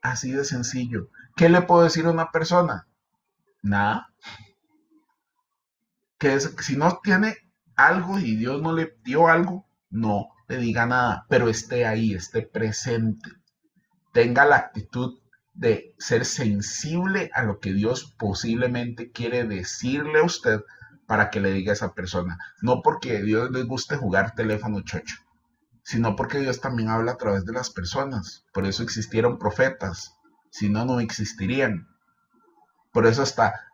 Así 0.00 0.32
de 0.32 0.44
sencillo. 0.44 1.08
¿Qué 1.36 1.48
le 1.48 1.62
puedo 1.62 1.82
decir 1.82 2.06
a 2.06 2.10
una 2.10 2.30
persona? 2.30 2.86
Nada. 3.62 4.08
Que 6.18 6.38
si 6.40 6.76
no 6.76 7.00
tiene 7.02 7.36
algo 7.76 8.18
y 8.18 8.36
Dios 8.36 8.62
no 8.62 8.72
le 8.72 8.96
dio 9.02 9.28
algo, 9.28 9.66
no 9.90 10.28
le 10.48 10.58
diga 10.58 10.86
nada, 10.86 11.26
pero 11.28 11.48
esté 11.48 11.86
ahí, 11.86 12.14
esté 12.14 12.42
presente. 12.42 13.30
Tenga 14.12 14.44
la 14.44 14.56
actitud 14.56 15.18
de 15.54 15.94
ser 15.98 16.24
sensible 16.24 17.30
a 17.32 17.42
lo 17.42 17.58
que 17.58 17.72
Dios 17.72 18.14
posiblemente 18.18 19.10
quiere 19.10 19.44
decirle 19.44 20.20
a 20.20 20.24
usted 20.24 20.60
para 21.06 21.30
que 21.30 21.40
le 21.40 21.52
diga 21.52 21.72
a 21.72 21.74
esa 21.74 21.94
persona. 21.94 22.38
No 22.60 22.82
porque 22.82 23.22
Dios 23.22 23.50
les 23.50 23.66
guste 23.66 23.96
jugar 23.96 24.34
teléfono 24.34 24.82
chocho, 24.82 25.16
sino 25.82 26.16
porque 26.16 26.38
Dios 26.38 26.60
también 26.60 26.88
habla 26.88 27.12
a 27.12 27.16
través 27.16 27.44
de 27.44 27.52
las 27.52 27.70
personas. 27.70 28.44
Por 28.52 28.66
eso 28.66 28.82
existieron 28.82 29.38
profetas, 29.38 30.13
si 30.54 30.70
no, 30.70 30.84
no 30.84 31.00
existirían. 31.00 31.88
Por 32.92 33.06
eso 33.06 33.22
hasta 33.22 33.68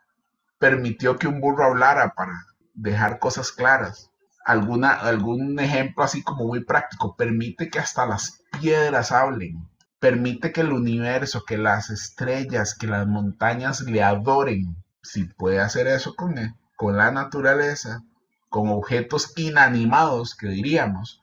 permitió 0.57 1.17
que 1.17 1.27
un 1.27 1.39
burro 1.39 1.65
hablara 1.65 2.13
para 2.15 2.33
dejar 2.73 3.19
cosas 3.19 3.51
claras. 3.51 4.09
Alguna, 4.45 4.91
algún 4.93 5.59
ejemplo 5.59 6.03
así 6.03 6.23
como 6.23 6.47
muy 6.47 6.63
práctico, 6.63 7.15
permite 7.15 7.69
que 7.69 7.77
hasta 7.77 8.07
las 8.07 8.41
piedras 8.59 9.11
hablen 9.11 9.69
permite 10.01 10.51
que 10.51 10.61
el 10.61 10.73
universo, 10.73 11.45
que 11.45 11.59
las 11.59 11.91
estrellas, 11.91 12.73
que 12.73 12.87
las 12.87 13.05
montañas 13.05 13.81
le 13.81 14.01
adoren. 14.01 14.75
Si 15.03 15.25
puede 15.25 15.59
hacer 15.59 15.85
eso 15.85 16.15
con, 16.15 16.39
él, 16.39 16.55
con 16.75 16.97
la 16.97 17.11
naturaleza, 17.11 18.03
con 18.49 18.69
objetos 18.69 19.31
inanimados, 19.37 20.33
que 20.33 20.47
diríamos, 20.47 21.21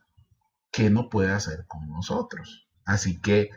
¿qué 0.71 0.91
no 0.91 1.09
puede 1.09 1.33
hacer 1.33 1.65
con 1.67 1.89
nosotros? 1.89 2.69
Así 2.85 3.21
que 3.21 3.51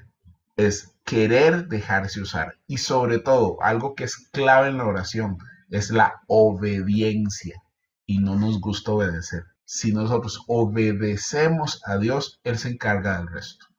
es 0.57 0.90
querer 1.03 1.67
dejarse 1.67 2.21
usar. 2.21 2.57
Y 2.67 2.77
sobre 2.77 3.19
todo, 3.19 3.61
algo 3.61 3.95
que 3.95 4.03
es 4.03 4.17
clave 4.31 4.69
en 4.69 4.77
la 4.77 4.85
oración, 4.85 5.37
es 5.69 5.89
la 5.89 6.21
obediencia. 6.27 7.61
Y 8.05 8.19
no 8.19 8.35
nos 8.35 8.59
gusta 8.59 8.91
obedecer. 8.91 9.45
Si 9.65 9.93
nosotros 9.93 10.43
obedecemos 10.47 11.81
a 11.85 11.97
Dios, 11.97 12.39
Él 12.43 12.57
se 12.57 12.69
encarga 12.69 13.17
del 13.17 13.27
resto 13.27 13.71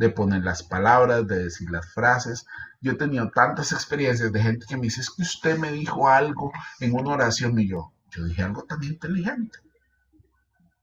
de 0.00 0.08
poner 0.08 0.42
las 0.42 0.62
palabras, 0.62 1.26
de 1.26 1.44
decir 1.44 1.70
las 1.70 1.92
frases. 1.92 2.46
Yo 2.80 2.92
he 2.92 2.94
tenido 2.94 3.30
tantas 3.30 3.72
experiencias 3.72 4.32
de 4.32 4.42
gente 4.42 4.64
que 4.66 4.76
me 4.76 4.84
dice, 4.84 5.02
es 5.02 5.10
que 5.10 5.20
usted 5.20 5.58
me 5.58 5.70
dijo 5.72 6.08
algo 6.08 6.50
en 6.80 6.94
una 6.94 7.10
oración 7.10 7.58
y 7.60 7.68
yo, 7.68 7.92
yo 8.10 8.24
dije 8.24 8.42
algo 8.42 8.64
tan 8.64 8.82
inteligente. 8.82 9.58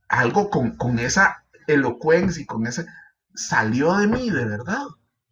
Algo 0.07 0.51
con, 0.51 0.99
esa 0.99 1.43
elocuencia 1.65 2.43
y 2.43 2.45
con 2.45 2.67
ese, 2.67 2.85
salió 3.33 3.97
de 3.97 4.05
mí, 4.05 4.29
de 4.29 4.45
verdad. 4.45 4.85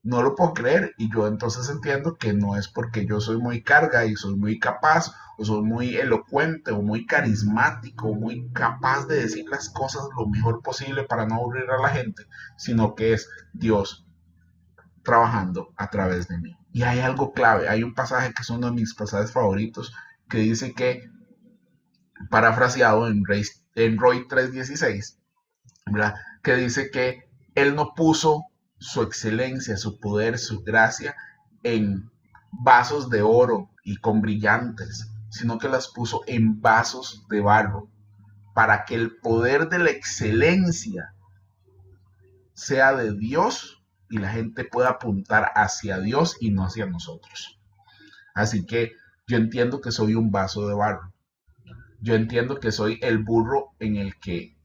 No 0.05 0.21
lo 0.21 0.35
puedo 0.35 0.53
creer 0.53 0.93
y 0.99 1.11
yo 1.11 1.25
entonces 1.25 1.67
entiendo 1.67 2.15
que 2.15 2.31
no 2.31 2.55
es 2.55 2.67
porque 2.67 3.07
yo 3.07 3.19
soy 3.19 3.37
muy 3.37 3.63
carga 3.63 4.05
y 4.05 4.15
soy 4.15 4.35
muy 4.35 4.59
capaz 4.59 5.15
o 5.35 5.43
soy 5.43 5.63
muy 5.63 5.95
elocuente 5.95 6.69
o 6.69 6.83
muy 6.83 7.07
carismático 7.07 8.09
o 8.09 8.13
muy 8.13 8.51
capaz 8.51 9.07
de 9.07 9.15
decir 9.21 9.45
las 9.49 9.67
cosas 9.67 10.03
lo 10.15 10.27
mejor 10.27 10.61
posible 10.61 11.05
para 11.05 11.25
no 11.25 11.33
aburrir 11.33 11.67
a 11.71 11.81
la 11.81 11.89
gente, 11.89 12.21
sino 12.55 12.93
que 12.93 13.13
es 13.13 13.27
Dios 13.51 14.05
trabajando 15.01 15.73
a 15.75 15.89
través 15.89 16.27
de 16.27 16.37
mí. 16.37 16.55
Y 16.71 16.83
hay 16.83 16.99
algo 16.99 17.33
clave, 17.33 17.67
hay 17.67 17.81
un 17.81 17.95
pasaje 17.95 18.31
que 18.31 18.43
es 18.43 18.49
uno 18.51 18.67
de 18.67 18.73
mis 18.73 18.93
pasajes 18.93 19.31
favoritos 19.31 19.91
que 20.29 20.37
dice 20.37 20.73
que, 20.73 21.09
parafraseado 22.29 23.07
en, 23.07 23.23
en 23.73 23.97
Roy 23.97 24.27
3.16, 24.27 25.17
que 26.43 26.55
dice 26.57 26.91
que 26.91 27.27
Él 27.55 27.73
no 27.73 27.95
puso 27.95 28.45
su 28.85 29.01
excelencia, 29.01 29.77
su 29.77 29.99
poder, 29.99 30.37
su 30.37 30.61
gracia 30.61 31.15
en 31.63 32.11
vasos 32.51 33.09
de 33.09 33.23
oro 33.23 33.71
y 33.83 33.97
con 33.97 34.21
brillantes, 34.21 35.09
sino 35.29 35.57
que 35.57 35.67
las 35.67 35.87
puso 35.87 36.21
en 36.27 36.61
vasos 36.61 37.25
de 37.27 37.41
barro, 37.41 37.89
para 38.53 38.85
que 38.85 38.93
el 38.93 39.17
poder 39.17 39.69
de 39.69 39.79
la 39.79 39.89
excelencia 39.89 41.15
sea 42.53 42.93
de 42.93 43.13
Dios 43.13 43.83
y 44.07 44.19
la 44.19 44.29
gente 44.29 44.63
pueda 44.63 44.89
apuntar 44.91 45.51
hacia 45.55 45.99
Dios 45.99 46.37
y 46.39 46.51
no 46.51 46.63
hacia 46.63 46.85
nosotros. 46.85 47.59
Así 48.35 48.67
que 48.67 48.93
yo 49.25 49.37
entiendo 49.37 49.81
que 49.81 49.91
soy 49.91 50.13
un 50.13 50.31
vaso 50.31 50.67
de 50.67 50.75
barro. 50.75 51.11
Yo 52.01 52.13
entiendo 52.13 52.59
que 52.59 52.71
soy 52.71 52.99
el 53.01 53.17
burro 53.17 53.71
en 53.79 53.95
el 53.95 54.19
que 54.19 54.55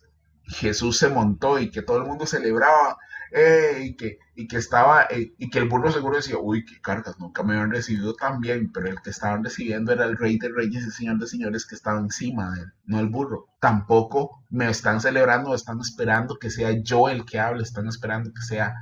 Jesús 0.45 0.99
se 0.99 1.09
montó 1.09 1.59
y 1.59 1.71
que 1.71 1.81
todo 1.81 1.97
el 1.97 2.05
mundo 2.05 2.27
celebraba 2.27 2.99
eh, 3.33 3.83
y, 3.85 3.97
que, 3.97 4.19
y 4.35 4.49
que 4.49 4.57
estaba, 4.57 5.05
eh, 5.11 5.33
y 5.39 5.51
que 5.51 5.59
el 5.59 5.69
burro 5.69 5.93
seguro 5.93 6.17
decía, 6.17 6.37
uy, 6.39 6.65
qué 6.65 6.81
cargas, 6.81 7.19
nunca 7.19 7.43
me 7.43 7.55
habían 7.55 7.71
recibido 7.71 8.15
tan 8.15 8.41
bien, 8.41 8.73
pero 8.73 8.89
el 8.89 9.01
que 9.01 9.11
estaban 9.11 9.45
recibiendo 9.45 9.93
era 9.93 10.05
el 10.05 10.17
rey 10.17 10.39
de 10.39 10.49
reyes 10.49 10.87
y 10.87 10.91
señor 10.91 11.19
de 11.19 11.27
señores 11.27 11.67
que 11.67 11.75
estaba 11.75 11.99
encima 12.01 12.51
de 12.55 12.63
él, 12.63 12.73
no 12.85 12.99
el 12.99 13.09
burro. 13.09 13.47
Tampoco 13.61 14.45
me 14.51 14.69
están 14.69 15.01
celebrando, 15.01 15.55
están 15.55 15.81
esperando 15.81 16.39
que 16.39 16.51
sea 16.51 16.73
yo 16.83 17.09
el 17.09 17.25
que 17.25 17.39
hable, 17.39 17.63
están 17.63 17.87
esperando 17.87 18.33
que 18.33 18.43
sea 18.43 18.75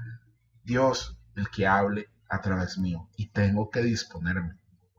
Dios 0.65 1.19
el 1.37 1.49
que 1.51 1.67
hable 1.67 2.09
a 2.29 2.41
través 2.41 2.79
mío 2.79 3.09
y 3.17 3.31
tengo 3.31 3.71
que 3.71 3.83
disponerme 3.83 4.55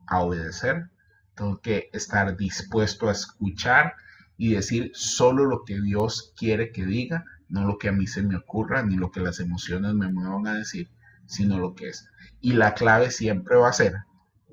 a 0.07 0.21
obedecer, 0.21 0.89
tengo 1.35 1.62
que 1.62 1.89
estar 1.93 2.35
dispuesto 2.35 3.07
a 3.07 3.12
escuchar 3.12 3.93
y 4.38 4.53
decir 4.53 4.91
solo 4.93 5.45
lo 5.45 5.63
que 5.63 5.79
Dios 5.81 6.33
quiere 6.35 6.71
que 6.71 6.85
diga, 6.85 7.25
no 7.49 7.65
lo 7.65 7.77
que 7.77 7.89
a 7.89 7.91
mí 7.91 8.07
se 8.07 8.23
me 8.23 8.35
ocurra, 8.35 8.83
ni 8.83 8.95
lo 8.95 9.12
que 9.12 9.19
las 9.19 9.39
emociones 9.39 9.93
me 9.93 10.12
muevan 10.12 10.47
a 10.47 10.53
decir, 10.55 10.89
sino 11.25 11.59
lo 11.59 11.75
que 11.75 11.89
es. 11.89 12.07
Y 12.39 12.53
la 12.53 12.73
clave 12.73 13.12
siempre 13.12 13.57
va 13.57 13.69
a 13.69 13.73
ser 13.73 13.93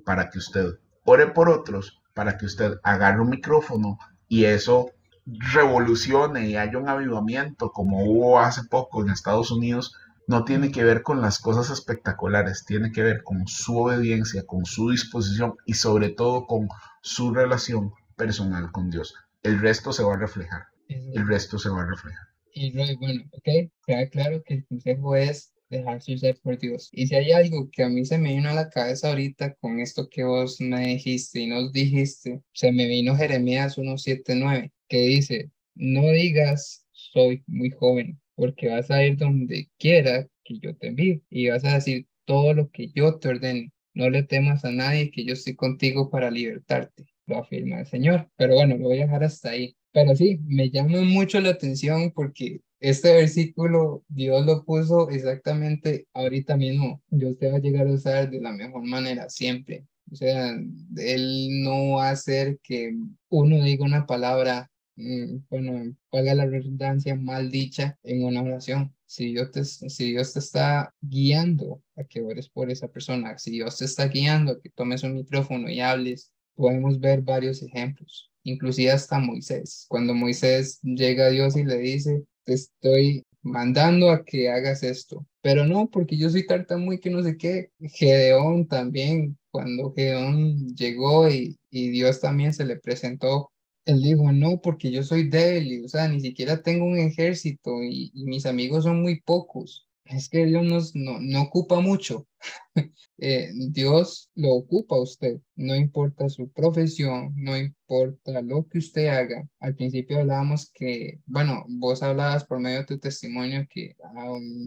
para 0.05 0.31
que 0.31 0.39
usted 0.39 0.79
ore 1.05 1.29
por 1.29 1.49
otros, 1.49 2.03
para 2.15 2.37
que 2.37 2.47
usted 2.47 2.75
agarre 2.83 3.21
un 3.21 3.31
micrófono 3.31 3.99
y 4.29 4.45
eso 4.45 4.91
revolucione 5.27 6.49
y 6.49 6.57
haya 6.57 6.79
un 6.79 6.89
avivamiento 6.89 7.71
como 7.71 8.05
hubo 8.05 8.41
hace 8.41 8.65
poco 8.65 9.03
en 9.03 9.11
Estados 9.11 9.51
Unidos 9.51 9.95
no 10.29 10.45
tiene 10.45 10.73
que 10.73 10.85
ver 10.85 11.03
con 11.03 11.21
las 11.21 11.39
cosas 11.39 11.71
espectaculares, 11.71 12.65
tiene 12.65 12.91
que 12.91 13.03
ver 13.03 13.23
con 13.23 13.47
su 13.47 13.79
obediencia, 13.79 14.45
con 14.45 14.65
su 14.65 14.91
disposición 14.91 15.55
y 15.65 15.75
sobre 15.75 16.11
todo 16.11 16.47
con 16.47 16.69
su 17.01 17.33
relación 17.33 17.93
personal 18.17 18.73
con 18.73 18.91
Dios. 18.91 19.15
El 19.43 19.61
resto 19.61 19.93
se 19.93 20.03
va 20.03 20.15
a 20.15 20.19
reflejar. 20.19 20.67
El 20.89 21.27
resto 21.27 21.59
se 21.59 21.69
va 21.69 21.83
a 21.83 21.87
reflejar. 21.87 22.27
Y 22.59 22.71
bueno, 22.73 23.23
ok, 23.33 23.71
queda 23.87 24.09
claro 24.09 24.43
que 24.43 24.55
el 24.55 24.67
consejo 24.67 25.15
es 25.15 25.53
dejarse 25.69 26.15
usar 26.15 26.39
por 26.43 26.59
Dios. 26.59 26.89
Y 26.91 27.07
si 27.07 27.15
hay 27.15 27.31
algo 27.33 27.69
que 27.71 27.83
a 27.83 27.91
mí 27.91 28.07
se 28.07 28.17
me 28.17 28.35
vino 28.35 28.49
a 28.49 28.55
la 28.55 28.71
cabeza 28.71 29.11
ahorita 29.11 29.55
con 29.57 29.79
esto 29.79 30.09
que 30.09 30.25
vos 30.25 30.59
me 30.59 30.87
dijiste 30.87 31.41
y 31.41 31.49
nos 31.49 31.71
dijiste, 31.71 32.41
se 32.55 32.73
me 32.73 32.87
vino 32.87 33.15
Jeremías 33.15 33.77
1.7.9, 33.77 34.73
que 34.89 35.01
dice, 35.01 35.51
no 35.75 36.09
digas 36.13 36.87
soy 36.93 37.45
muy 37.47 37.71
joven, 37.71 38.19
porque 38.35 38.69
vas 38.71 38.91
a 38.91 39.05
ir 39.05 39.19
donde 39.19 39.69
quiera 39.79 40.27
que 40.43 40.59
yo 40.59 40.75
te 40.77 40.87
envíe 40.89 41.23
y 41.29 41.51
vas 41.51 41.65
a 41.67 41.75
decir 41.75 42.07
todo 42.25 42.55
lo 42.55 42.71
que 42.71 42.89
yo 42.95 43.19
te 43.19 43.29
ordene. 43.29 43.71
No 43.93 44.09
le 44.09 44.23
temas 44.23 44.65
a 44.65 44.71
nadie, 44.71 45.11
que 45.11 45.27
yo 45.27 45.35
estoy 45.35 45.57
contigo 45.57 46.09
para 46.09 46.31
libertarte, 46.31 47.07
lo 47.27 47.37
afirma 47.37 47.81
el 47.81 47.87
Señor. 47.87 48.31
Pero 48.37 48.55
bueno, 48.55 48.79
lo 48.79 48.89
voy 48.89 49.01
a 49.01 49.05
dejar 49.05 49.25
hasta 49.25 49.51
ahí. 49.51 49.77
Pero 49.97 50.15
sí, 50.15 50.39
me 50.45 50.69
llama 50.71 51.01
mucho 51.03 51.41
la 51.41 51.51
atención 51.51 52.13
porque 52.15 52.61
este 52.81 53.15
versículo 53.15 54.05
Dios 54.09 54.45
lo 54.45 54.63
puso 54.63 55.09
exactamente 55.09 56.07
ahorita 56.13 56.57
mismo. 56.57 57.03
Dios 57.09 57.39
te 57.39 57.51
va 57.51 57.57
a 57.57 57.61
llegar 57.61 57.87
a 57.87 57.93
usar 57.95 58.31
de 58.31 58.41
la 58.41 58.53
mejor 58.53 58.83
manera 58.85 59.31
siempre. 59.31 59.87
O 60.13 60.17
sea, 60.17 60.55
Él 60.97 61.63
no 61.63 61.93
va 61.97 62.09
a 62.09 62.13
hacer 62.13 62.59
que 62.63 62.95
uno 63.31 63.65
diga 63.65 63.87
una 63.87 64.07
palabra 64.07 64.71
Mm, 64.97 65.45
bueno, 65.51 65.95
valga 66.11 66.35
la 66.35 66.47
redundancia, 66.47 67.15
mal 67.17 67.51
dicha 67.51 67.99
en 68.03 68.25
una 68.25 68.43
oración. 68.43 68.95
Si 69.05 69.27
Dios, 69.33 69.51
te, 69.53 69.65
si 69.65 70.11
Dios 70.13 70.33
te 70.33 70.39
está 70.39 70.95
guiando 71.03 71.83
a 71.97 72.05
que 72.05 72.23
ores 72.23 72.49
por 72.49 72.71
esa 72.71 72.89
persona, 72.89 73.39
si 73.39 73.53
Dios 73.53 73.79
te 73.79 73.85
está 73.85 74.09
guiando 74.09 74.53
a 74.53 74.61
que 74.61 74.71
tomes 74.71 75.03
un 75.05 75.15
micrófono 75.15 75.69
y 75.71 75.81
hables, 75.81 76.33
podemos 76.55 76.99
ver 76.99 77.21
varios 77.23 77.63
ejemplos, 77.63 78.31
inclusive 78.47 78.91
hasta 78.91 79.19
Moisés. 79.19 79.87
Cuando 79.89 80.15
Moisés 80.15 80.81
llega 80.83 81.27
a 81.27 81.31
Dios 81.31 81.57
y 81.57 81.65
le 81.65 81.79
dice, 81.79 82.25
te 82.45 82.55
estoy 82.55 83.25
mandando 83.43 84.11
a 84.11 84.25
que 84.25 84.51
hagas 84.51 84.83
esto, 84.83 85.27
pero 85.43 85.67
no, 85.67 85.89
porque 85.91 86.17
yo 86.17 86.31
soy 86.31 86.47
tartamudo 86.47 86.99
que 87.01 87.11
no 87.11 87.23
sé 87.23 87.37
qué. 87.37 87.71
Gedeón 87.81 88.67
también, 88.67 89.39
cuando 89.51 89.93
Gedeón 89.95 90.75
llegó 90.75 91.29
y, 91.29 91.59
y 91.71 91.91
Dios 91.91 92.21
también 92.21 92.53
se 92.53 92.65
le 92.65 92.77
presentó 92.77 93.51
él 93.87 94.03
dijo, 94.03 94.33
no, 94.33 94.61
porque 94.61 94.91
yo 94.91 95.03
soy 95.05 95.29
débil, 95.29 95.85
o 95.85 95.89
sea, 95.89 96.09
ni 96.09 96.21
siquiera 96.21 96.61
tengo 96.61 96.85
un 96.85 96.99
ejército 96.99 97.83
y, 97.85 98.11
mis 98.15 98.45
amigos 98.45 98.85
son 98.85 99.01
muy 99.01 99.21
pocos. 99.21 99.86
Es 100.07 100.29
que 100.29 100.47
Dios 100.47 100.65
nos, 100.65 100.95
no, 100.95 101.19
no 101.21 101.43
ocupa 101.43 101.81
mucho. 101.81 102.27
Eh, 103.19 103.51
Dios 103.71 104.31
lo 104.35 104.51
ocupa 104.51 104.97
a 104.97 105.01
usted, 105.01 105.41
no 105.55 105.75
importa 105.75 106.29
su 106.29 106.51
profesión, 106.51 107.33
no 107.35 107.57
importa 107.57 108.43
lo 108.43 108.69
que 108.69 108.77
usted 108.77 109.07
haga. 109.07 109.49
Al 109.59 109.75
principio 109.75 110.19
hablábamos 110.19 110.71
que, 110.71 111.21
bueno, 111.25 111.65
vos 111.67 112.03
hablabas 112.03 112.45
por 112.45 112.61
medio 112.61 112.81
de 112.81 112.85
tu 112.85 112.99
testimonio 112.99 113.67
que 113.71 113.97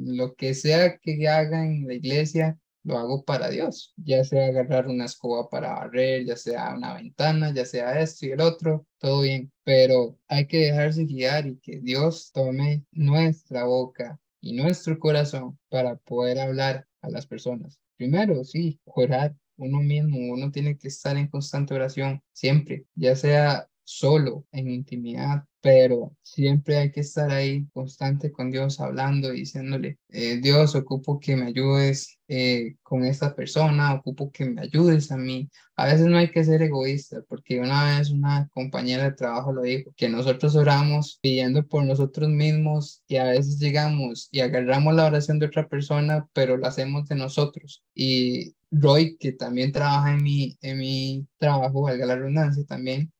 lo 0.03 0.33
que 0.33 0.55
sea 0.55 0.97
que 0.97 1.27
haga 1.27 1.63
en 1.63 1.85
la 1.85 1.93
iglesia, 1.93 2.57
lo 2.81 2.97
hago 2.97 3.23
para 3.23 3.51
Dios, 3.51 3.93
ya 3.97 4.23
sea 4.23 4.47
agarrar 4.47 4.87
una 4.87 5.05
escoba 5.05 5.47
para 5.47 5.73
barrer, 5.73 6.25
ya 6.25 6.35
sea 6.35 6.73
una 6.75 6.95
ventana, 6.95 7.53
ya 7.53 7.65
sea 7.65 8.01
esto 8.01 8.25
y 8.25 8.31
el 8.31 8.41
otro, 8.41 8.87
todo 8.97 9.21
bien, 9.21 9.51
pero 9.63 10.17
hay 10.27 10.47
que 10.47 10.57
dejarse 10.57 11.05
guiar 11.05 11.45
y 11.45 11.59
que 11.59 11.79
Dios 11.81 12.31
tome 12.33 12.83
nuestra 12.91 13.65
boca 13.65 14.19
y 14.41 14.53
nuestro 14.53 14.99
corazón 14.99 15.59
para 15.69 15.95
poder 15.97 16.39
hablar 16.39 16.87
a 17.01 17.09
las 17.09 17.27
personas. 17.27 17.79
Primero, 17.97 18.43
sí, 18.43 18.79
orar 18.85 19.35
uno 19.57 19.79
mismo, 19.79 20.17
uno 20.33 20.51
tiene 20.51 20.77
que 20.77 20.87
estar 20.87 21.17
en 21.17 21.27
constante 21.27 21.73
oración 21.73 22.21
siempre, 22.31 22.85
ya 22.95 23.15
sea 23.15 23.67
solo, 23.83 24.45
en 24.51 24.69
intimidad, 24.69 25.45
pero 25.61 26.15
siempre 26.21 26.77
hay 26.77 26.91
que 26.91 27.01
estar 27.01 27.31
ahí 27.31 27.67
constante 27.73 28.31
con 28.31 28.51
Dios, 28.51 28.79
hablando 28.79 29.31
diciéndole, 29.31 29.99
eh, 30.09 30.39
Dios, 30.41 30.75
ocupo 30.75 31.19
que 31.19 31.35
me 31.35 31.47
ayudes 31.47 32.19
eh, 32.27 32.75
con 32.83 33.03
esta 33.03 33.35
persona, 33.35 33.93
ocupo 33.93 34.31
que 34.31 34.45
me 34.45 34.61
ayudes 34.61 35.11
a 35.11 35.17
mí. 35.17 35.49
A 35.75 35.85
veces 35.87 36.07
no 36.07 36.17
hay 36.17 36.31
que 36.31 36.43
ser 36.43 36.61
egoísta, 36.61 37.23
porque 37.27 37.59
una 37.59 37.97
vez 37.97 38.09
una 38.11 38.47
compañera 38.53 39.03
de 39.05 39.13
trabajo 39.13 39.51
lo 39.51 39.63
dijo, 39.63 39.91
que 39.97 40.09
nosotros 40.09 40.55
oramos 40.55 41.19
pidiendo 41.21 41.65
por 41.67 41.83
nosotros 41.85 42.29
mismos 42.29 43.03
y 43.07 43.17
a 43.17 43.25
veces 43.25 43.59
llegamos 43.59 44.29
y 44.31 44.41
agarramos 44.41 44.95
la 44.95 45.07
oración 45.07 45.39
de 45.39 45.47
otra 45.47 45.67
persona, 45.67 46.27
pero 46.33 46.57
la 46.57 46.69
hacemos 46.69 47.07
de 47.07 47.15
nosotros. 47.15 47.83
Y 47.93 48.55
Roy, 48.71 49.17
que 49.17 49.31
también 49.33 49.71
trabaja 49.71 50.13
en 50.13 50.23
mi, 50.23 50.57
en 50.61 50.77
mi 50.79 51.27
trabajo, 51.37 51.81
valga 51.83 52.05
la 52.05 52.15
redundancia 52.15 52.63
también, 52.65 53.11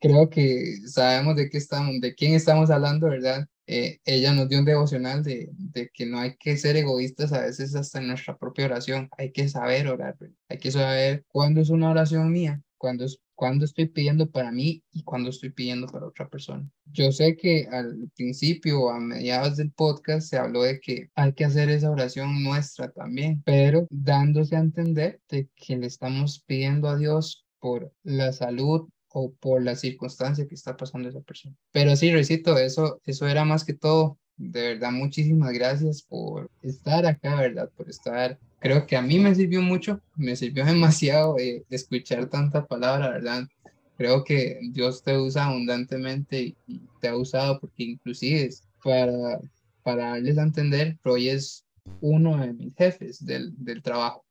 creo 0.00 0.28
que 0.30 0.76
sabemos 0.86 1.36
de 1.36 1.50
qué 1.50 1.58
estamos, 1.58 2.00
de 2.00 2.14
quién 2.14 2.34
estamos 2.34 2.70
hablando, 2.70 3.08
¿verdad? 3.08 3.46
Eh, 3.66 4.00
ella 4.04 4.32
nos 4.32 4.48
dio 4.48 4.60
un 4.60 4.64
devocional 4.64 5.22
de, 5.22 5.50
de, 5.52 5.90
que 5.92 6.06
no 6.06 6.18
hay 6.18 6.36
que 6.38 6.56
ser 6.56 6.76
egoístas 6.76 7.32
a 7.32 7.42
veces 7.42 7.74
hasta 7.74 7.98
en 7.98 8.08
nuestra 8.08 8.36
propia 8.36 8.64
oración, 8.64 9.10
hay 9.18 9.30
que 9.30 9.48
saber 9.48 9.88
orar, 9.88 10.16
hay 10.48 10.58
que 10.58 10.70
saber 10.70 11.24
cuándo 11.28 11.60
es 11.60 11.68
una 11.68 11.90
oración 11.90 12.32
mía, 12.32 12.62
cuándo, 12.78 13.04
es, 13.04 13.20
cuándo 13.34 13.66
estoy 13.66 13.86
pidiendo 13.86 14.30
para 14.30 14.50
mí 14.50 14.82
y 14.90 15.02
cuándo 15.02 15.28
estoy 15.28 15.50
pidiendo 15.50 15.86
para 15.86 16.06
otra 16.06 16.28
persona. 16.28 16.66
Yo 16.86 17.12
sé 17.12 17.36
que 17.36 17.68
al 17.70 18.10
principio 18.16 18.80
o 18.80 18.90
a 18.90 18.98
mediados 19.00 19.58
del 19.58 19.70
podcast 19.72 20.28
se 20.30 20.38
habló 20.38 20.62
de 20.62 20.80
que 20.80 21.10
hay 21.14 21.34
que 21.34 21.44
hacer 21.44 21.68
esa 21.68 21.90
oración 21.90 22.42
nuestra 22.42 22.90
también, 22.90 23.42
pero 23.44 23.86
dándose 23.90 24.56
a 24.56 24.60
entender 24.60 25.20
de 25.28 25.48
que 25.54 25.76
le 25.76 25.88
estamos 25.88 26.42
pidiendo 26.46 26.88
a 26.88 26.96
Dios 26.96 27.46
por 27.60 27.92
la 28.02 28.32
salud 28.32 28.88
o 29.10 29.32
por 29.32 29.62
la 29.62 29.74
circunstancia 29.74 30.46
que 30.46 30.54
está 30.54 30.76
pasando 30.76 31.08
esa 31.08 31.20
persona. 31.20 31.56
Pero 31.72 31.96
sí, 31.96 32.12
recito, 32.12 32.58
eso, 32.58 33.00
eso 33.04 33.26
era 33.26 33.44
más 33.44 33.64
que 33.64 33.74
todo 33.74 34.18
de 34.38 34.74
verdad, 34.74 34.92
muchísimas 34.92 35.52
gracias 35.52 36.02
por 36.02 36.48
estar 36.62 37.04
acá, 37.04 37.34
¿verdad? 37.40 37.70
Por 37.76 37.90
estar, 37.90 38.38
creo 38.60 38.86
que 38.86 38.96
a 38.96 39.02
mí 39.02 39.18
me 39.18 39.34
sirvió 39.34 39.60
mucho, 39.60 40.00
me 40.16 40.36
sirvió 40.36 40.64
demasiado 40.64 41.38
eh, 41.38 41.64
escuchar 41.68 42.26
tanta 42.30 42.64
palabra, 42.64 43.10
¿verdad? 43.10 43.48
Creo 43.96 44.22
que 44.22 44.60
Dios 44.70 45.02
te 45.02 45.18
usa 45.18 45.46
abundantemente 45.46 46.54
y 46.66 46.80
te 47.00 47.08
ha 47.08 47.16
usado 47.16 47.58
porque 47.60 47.82
inclusive 47.82 48.48
para, 48.82 49.40
para 49.82 50.10
darles 50.10 50.38
a 50.38 50.44
entender, 50.44 50.96
Roy 51.02 51.30
es 51.30 51.64
uno 52.00 52.38
de 52.38 52.52
mis 52.52 52.74
jefes 52.76 53.24
del, 53.24 53.52
del 53.56 53.82
trabajo. 53.82 54.24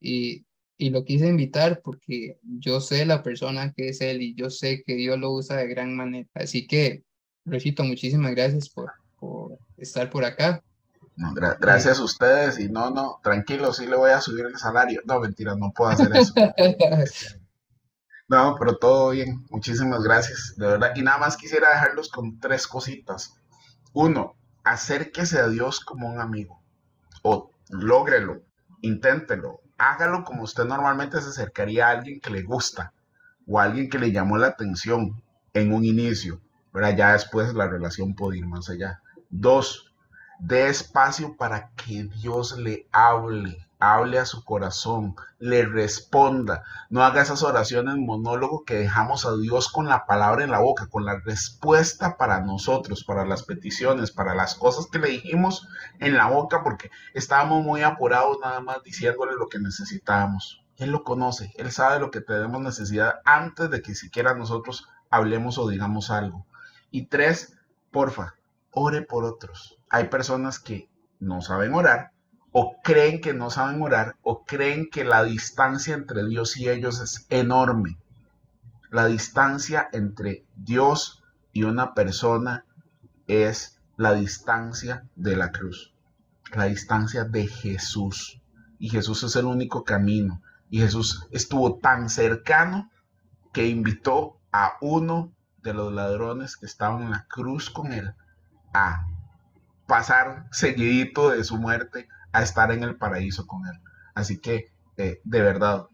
Y, 0.00 0.44
y 0.80 0.88
lo 0.88 1.04
quise 1.04 1.28
invitar 1.28 1.82
porque 1.84 2.38
yo 2.42 2.80
sé 2.80 3.04
la 3.04 3.22
persona 3.22 3.72
que 3.74 3.90
es 3.90 4.00
él 4.00 4.22
y 4.22 4.34
yo 4.34 4.48
sé 4.48 4.82
que 4.84 4.94
Dios 4.94 5.18
lo 5.18 5.30
usa 5.30 5.56
de 5.56 5.68
gran 5.68 5.94
manera. 5.94 6.26
Así 6.34 6.66
que, 6.66 7.04
Roycito, 7.44 7.84
muchísimas 7.84 8.34
gracias 8.34 8.70
por, 8.70 8.90
por 9.18 9.58
estar 9.76 10.08
por 10.08 10.24
acá. 10.24 10.62
gracias 11.60 11.98
a 11.98 12.02
ustedes 12.02 12.58
y 12.58 12.70
no, 12.70 12.90
no, 12.90 13.20
tranquilo, 13.22 13.74
sí 13.74 13.86
le 13.86 13.96
voy 13.96 14.10
a 14.10 14.22
subir 14.22 14.46
el 14.46 14.56
salario. 14.56 15.02
No, 15.04 15.20
mentira, 15.20 15.54
no 15.54 15.70
puedo 15.70 15.90
hacer 15.90 16.10
eso. 16.16 16.32
No, 18.30 18.54
pero 18.56 18.76
todo 18.76 19.10
bien. 19.10 19.44
Muchísimas 19.50 20.04
gracias, 20.04 20.54
de 20.56 20.64
verdad. 20.64 20.92
Y 20.94 21.02
nada 21.02 21.18
más 21.18 21.36
quisiera 21.36 21.70
dejarlos 21.70 22.10
con 22.10 22.38
tres 22.38 22.68
cositas. 22.68 23.34
Uno, 23.92 24.36
acérquese 24.62 25.40
a 25.40 25.48
Dios 25.48 25.80
como 25.80 26.08
un 26.08 26.20
amigo. 26.20 26.62
O 27.24 27.50
lógrelo, 27.70 28.44
inténtelo, 28.82 29.62
hágalo 29.80 30.24
como 30.24 30.42
usted 30.42 30.64
normalmente 30.64 31.20
se 31.20 31.30
acercaría 31.30 31.88
a 31.88 31.90
alguien 31.92 32.20
que 32.20 32.30
le 32.30 32.42
gusta 32.42 32.92
o 33.46 33.58
a 33.58 33.64
alguien 33.64 33.88
que 33.88 33.98
le 33.98 34.12
llamó 34.12 34.36
la 34.36 34.48
atención 34.48 35.22
en 35.54 35.72
un 35.72 35.84
inicio. 35.84 36.40
Pero 36.72 36.90
ya 36.90 37.12
después 37.12 37.54
la 37.54 37.66
relación 37.66 38.14
puede 38.14 38.38
ir 38.38 38.46
más 38.46 38.68
allá. 38.68 39.00
Dos, 39.30 39.92
dé 40.38 40.68
espacio 40.68 41.36
para 41.36 41.70
que 41.70 42.04
Dios 42.04 42.56
le 42.58 42.86
hable 42.92 43.66
hable 43.80 44.18
a 44.18 44.26
su 44.26 44.44
corazón, 44.44 45.16
le 45.38 45.64
responda. 45.64 46.62
No 46.90 47.02
haga 47.02 47.22
esas 47.22 47.42
oraciones 47.42 47.96
monólogo 47.96 48.64
que 48.64 48.76
dejamos 48.76 49.24
a 49.24 49.34
Dios 49.36 49.68
con 49.68 49.88
la 49.88 50.06
palabra 50.06 50.44
en 50.44 50.50
la 50.50 50.60
boca, 50.60 50.86
con 50.86 51.06
la 51.06 51.18
respuesta 51.18 52.16
para 52.18 52.42
nosotros, 52.42 53.04
para 53.04 53.24
las 53.24 53.42
peticiones, 53.42 54.12
para 54.12 54.34
las 54.34 54.54
cosas 54.54 54.86
que 54.86 54.98
le 54.98 55.08
dijimos 55.08 55.66
en 55.98 56.14
la 56.16 56.28
boca, 56.28 56.62
porque 56.62 56.90
estábamos 57.14 57.64
muy 57.64 57.82
apurados 57.82 58.38
nada 58.42 58.60
más 58.60 58.82
diciéndole 58.84 59.32
lo 59.34 59.48
que 59.48 59.58
necesitábamos. 59.58 60.62
Él 60.76 60.90
lo 60.90 61.02
conoce, 61.02 61.52
Él 61.56 61.72
sabe 61.72 62.00
lo 62.00 62.10
que 62.10 62.20
tenemos 62.20 62.60
necesidad 62.60 63.20
antes 63.24 63.70
de 63.70 63.82
que 63.82 63.94
siquiera 63.94 64.34
nosotros 64.34 64.86
hablemos 65.10 65.58
o 65.58 65.68
digamos 65.68 66.10
algo. 66.10 66.46
Y 66.90 67.06
tres, 67.06 67.54
porfa, 67.90 68.34
ore 68.70 69.02
por 69.02 69.24
otros. 69.24 69.78
Hay 69.88 70.08
personas 70.08 70.58
que 70.58 70.90
no 71.18 71.42
saben 71.42 71.74
orar 71.74 72.12
o 72.52 72.80
creen 72.82 73.20
que 73.20 73.32
no 73.32 73.50
saben 73.50 73.80
orar 73.82 74.16
o 74.22 74.44
creen 74.44 74.90
que 74.90 75.04
la 75.04 75.22
distancia 75.22 75.94
entre 75.94 76.26
Dios 76.26 76.56
y 76.56 76.68
ellos 76.68 77.00
es 77.00 77.26
enorme. 77.30 77.98
La 78.90 79.06
distancia 79.06 79.88
entre 79.92 80.44
Dios 80.56 81.22
y 81.52 81.62
una 81.62 81.94
persona 81.94 82.64
es 83.28 83.80
la 83.96 84.14
distancia 84.14 85.04
de 85.14 85.36
la 85.36 85.52
cruz, 85.52 85.94
la 86.52 86.64
distancia 86.64 87.24
de 87.24 87.46
Jesús. 87.46 88.40
Y 88.78 88.88
Jesús 88.88 89.22
es 89.22 89.36
el 89.36 89.44
único 89.44 89.84
camino. 89.84 90.42
Y 90.70 90.80
Jesús 90.80 91.26
estuvo 91.30 91.76
tan 91.76 92.08
cercano 92.08 92.90
que 93.52 93.68
invitó 93.68 94.38
a 94.52 94.72
uno 94.80 95.32
de 95.62 95.74
los 95.74 95.92
ladrones 95.92 96.56
que 96.56 96.66
estaban 96.66 97.02
en 97.02 97.10
la 97.10 97.26
cruz 97.28 97.70
con 97.70 97.92
él 97.92 98.14
a 98.72 99.06
pasar 99.86 100.46
seguidito 100.50 101.30
de 101.30 101.44
su 101.44 101.58
muerte 101.58 102.08
a 102.32 102.42
estar 102.42 102.72
en 102.72 102.82
el 102.82 102.96
paraíso 102.96 103.46
con 103.46 103.66
Él. 103.66 103.80
Así 104.14 104.38
que, 104.38 104.72
eh, 104.96 105.20
de 105.24 105.42
verdad, 105.42 105.86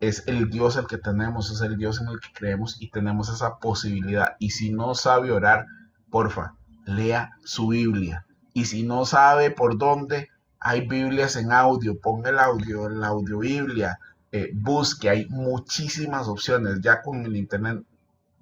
es 0.00 0.24
el 0.26 0.50
Dios 0.50 0.76
el 0.76 0.86
que 0.86 0.98
tenemos, 0.98 1.50
es 1.50 1.60
el 1.60 1.76
Dios 1.76 2.00
en 2.00 2.08
el 2.08 2.20
que 2.20 2.32
creemos 2.32 2.76
y 2.80 2.90
tenemos 2.90 3.28
esa 3.28 3.58
posibilidad. 3.58 4.36
Y 4.38 4.50
si 4.50 4.72
no 4.72 4.94
sabe 4.94 5.32
orar, 5.32 5.66
porfa, 6.10 6.54
lea 6.84 7.32
su 7.44 7.68
Biblia. 7.68 8.26
Y 8.52 8.66
si 8.66 8.82
no 8.82 9.04
sabe 9.06 9.50
por 9.50 9.78
dónde, 9.78 10.28
hay 10.60 10.86
Biblias 10.86 11.36
en 11.36 11.52
audio, 11.52 11.98
ponga 12.00 12.30
el 12.30 12.38
audio, 12.38 12.88
la 12.88 13.08
audio 13.08 13.38
Biblia, 13.38 13.98
eh, 14.32 14.50
busque, 14.54 15.10
hay 15.10 15.26
muchísimas 15.28 16.28
opciones. 16.28 16.80
Ya 16.80 17.02
con 17.02 17.24
el 17.24 17.36
Internet 17.36 17.84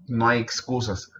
no 0.06 0.28
hay 0.28 0.40
excusas 0.40 1.10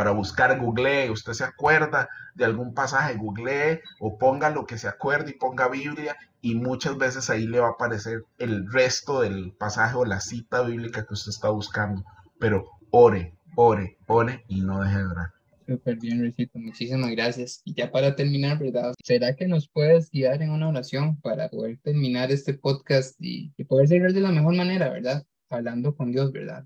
para 0.00 0.12
buscar, 0.12 0.58
google, 0.58 1.10
usted 1.10 1.34
se 1.34 1.44
acuerda 1.44 2.08
de 2.34 2.46
algún 2.46 2.72
pasaje, 2.72 3.18
google 3.18 3.82
o 3.98 4.16
ponga 4.16 4.48
lo 4.48 4.64
que 4.64 4.78
se 4.78 4.88
acuerde 4.88 5.32
y 5.32 5.34
ponga 5.34 5.68
Biblia 5.68 6.16
y 6.40 6.54
muchas 6.54 6.96
veces 6.96 7.28
ahí 7.28 7.46
le 7.46 7.60
va 7.60 7.66
a 7.66 7.72
aparecer 7.72 8.24
el 8.38 8.72
resto 8.72 9.20
del 9.20 9.52
pasaje 9.52 9.96
o 9.96 10.06
la 10.06 10.20
cita 10.20 10.62
bíblica 10.62 11.04
que 11.04 11.12
usted 11.12 11.28
está 11.28 11.50
buscando. 11.50 12.02
Pero 12.38 12.64
ore, 12.88 13.34
ore, 13.56 13.98
ore 14.06 14.42
y 14.48 14.62
no 14.62 14.82
deje 14.82 14.96
de 14.96 15.04
orar. 15.04 15.30
Súper 15.66 15.96
bien, 15.96 16.22
Luisito, 16.22 16.58
muchísimas 16.58 17.10
gracias. 17.10 17.60
Y 17.66 17.74
ya 17.74 17.92
para 17.92 18.16
terminar, 18.16 18.58
¿verdad? 18.58 18.94
¿Será 19.04 19.36
que 19.36 19.46
nos 19.48 19.68
puedes 19.68 20.10
guiar 20.10 20.40
en 20.40 20.48
una 20.48 20.70
oración 20.70 21.20
para 21.20 21.50
poder 21.50 21.76
terminar 21.82 22.32
este 22.32 22.54
podcast 22.54 23.16
y, 23.20 23.52
y 23.58 23.64
poder 23.64 23.86
seguir 23.86 24.14
de 24.14 24.20
la 24.20 24.32
mejor 24.32 24.56
manera, 24.56 24.88
¿verdad? 24.88 25.26
Hablando 25.50 25.94
con 25.94 26.10
Dios, 26.10 26.32
¿verdad? 26.32 26.64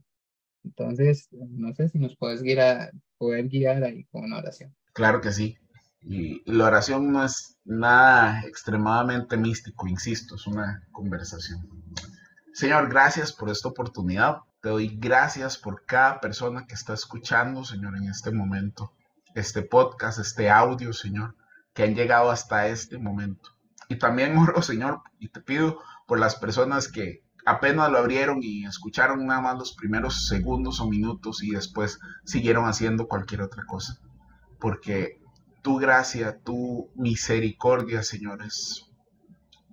Entonces, 0.65 1.29
no 1.31 1.75
sé 1.75 1.89
si 1.89 1.99
nos 1.99 2.17
puedes 2.17 2.43
guiar, 2.43 2.93
poder 3.19 3.49
guiar 3.49 3.85
ahí 3.85 4.05
con 4.05 4.25
una 4.25 4.39
oración. 4.39 4.75
Claro 4.93 5.21
que 5.21 5.33
sí. 5.33 5.59
Y 6.01 6.43
la 6.51 6.67
oración 6.67 7.13
no 7.13 7.25
es 7.25 7.57
nada 7.65 8.43
extremadamente 8.47 9.37
místico, 9.37 9.89
insisto, 9.89 10.35
es 10.37 10.47
una 10.47 10.87
conversación. 10.93 11.67
Señor, 12.53 12.89
gracias 12.89 13.33
por 13.33 13.51
esta 13.51 13.69
oportunidad. 13.69 14.39
Te 14.61 14.69
doy 14.69 14.97
gracias 14.97 15.59
por 15.59 15.85
cada 15.87 16.21
persona 16.21 16.67
que 16.67 16.75
está 16.75 16.95
escuchando, 16.95 17.65
Señor, 17.65 17.97
en 17.97 18.09
este 18.09 18.31
momento, 18.31 18.93
este 19.35 19.63
podcast, 19.63 20.19
este 20.19 20.51
audio, 20.51 20.93
Señor, 20.93 21.35
que 21.73 21.83
han 21.83 21.95
llegado 21.95 22.31
hasta 22.31 22.69
este 22.69 22.99
momento. 22.99 23.51
Y 23.89 23.97
también 23.97 24.37
oro, 24.39 24.63
Señor, 24.63 25.01
y 25.19 25.29
te 25.29 25.41
pido 25.41 25.81
por 26.07 26.21
las 26.21 26.37
personas 26.37 26.89
que 26.89 27.24
apenas 27.45 27.91
lo 27.91 27.99
abrieron 27.99 28.41
y 28.43 28.65
escucharon 28.65 29.27
nada 29.27 29.41
más 29.41 29.59
los 29.59 29.75
primeros 29.75 30.27
segundos 30.27 30.81
o 30.81 30.89
minutos 30.89 31.43
y 31.43 31.51
después 31.51 32.01
siguieron 32.25 32.67
haciendo 32.67 33.07
cualquier 33.07 33.43
otra 33.43 33.65
cosa. 33.65 33.99
Porque 34.59 35.21
tu 35.63 35.79
gracia, 35.79 36.39
tu 36.39 36.91
misericordia, 36.95 38.03
Señor, 38.03 38.43
es 38.43 38.87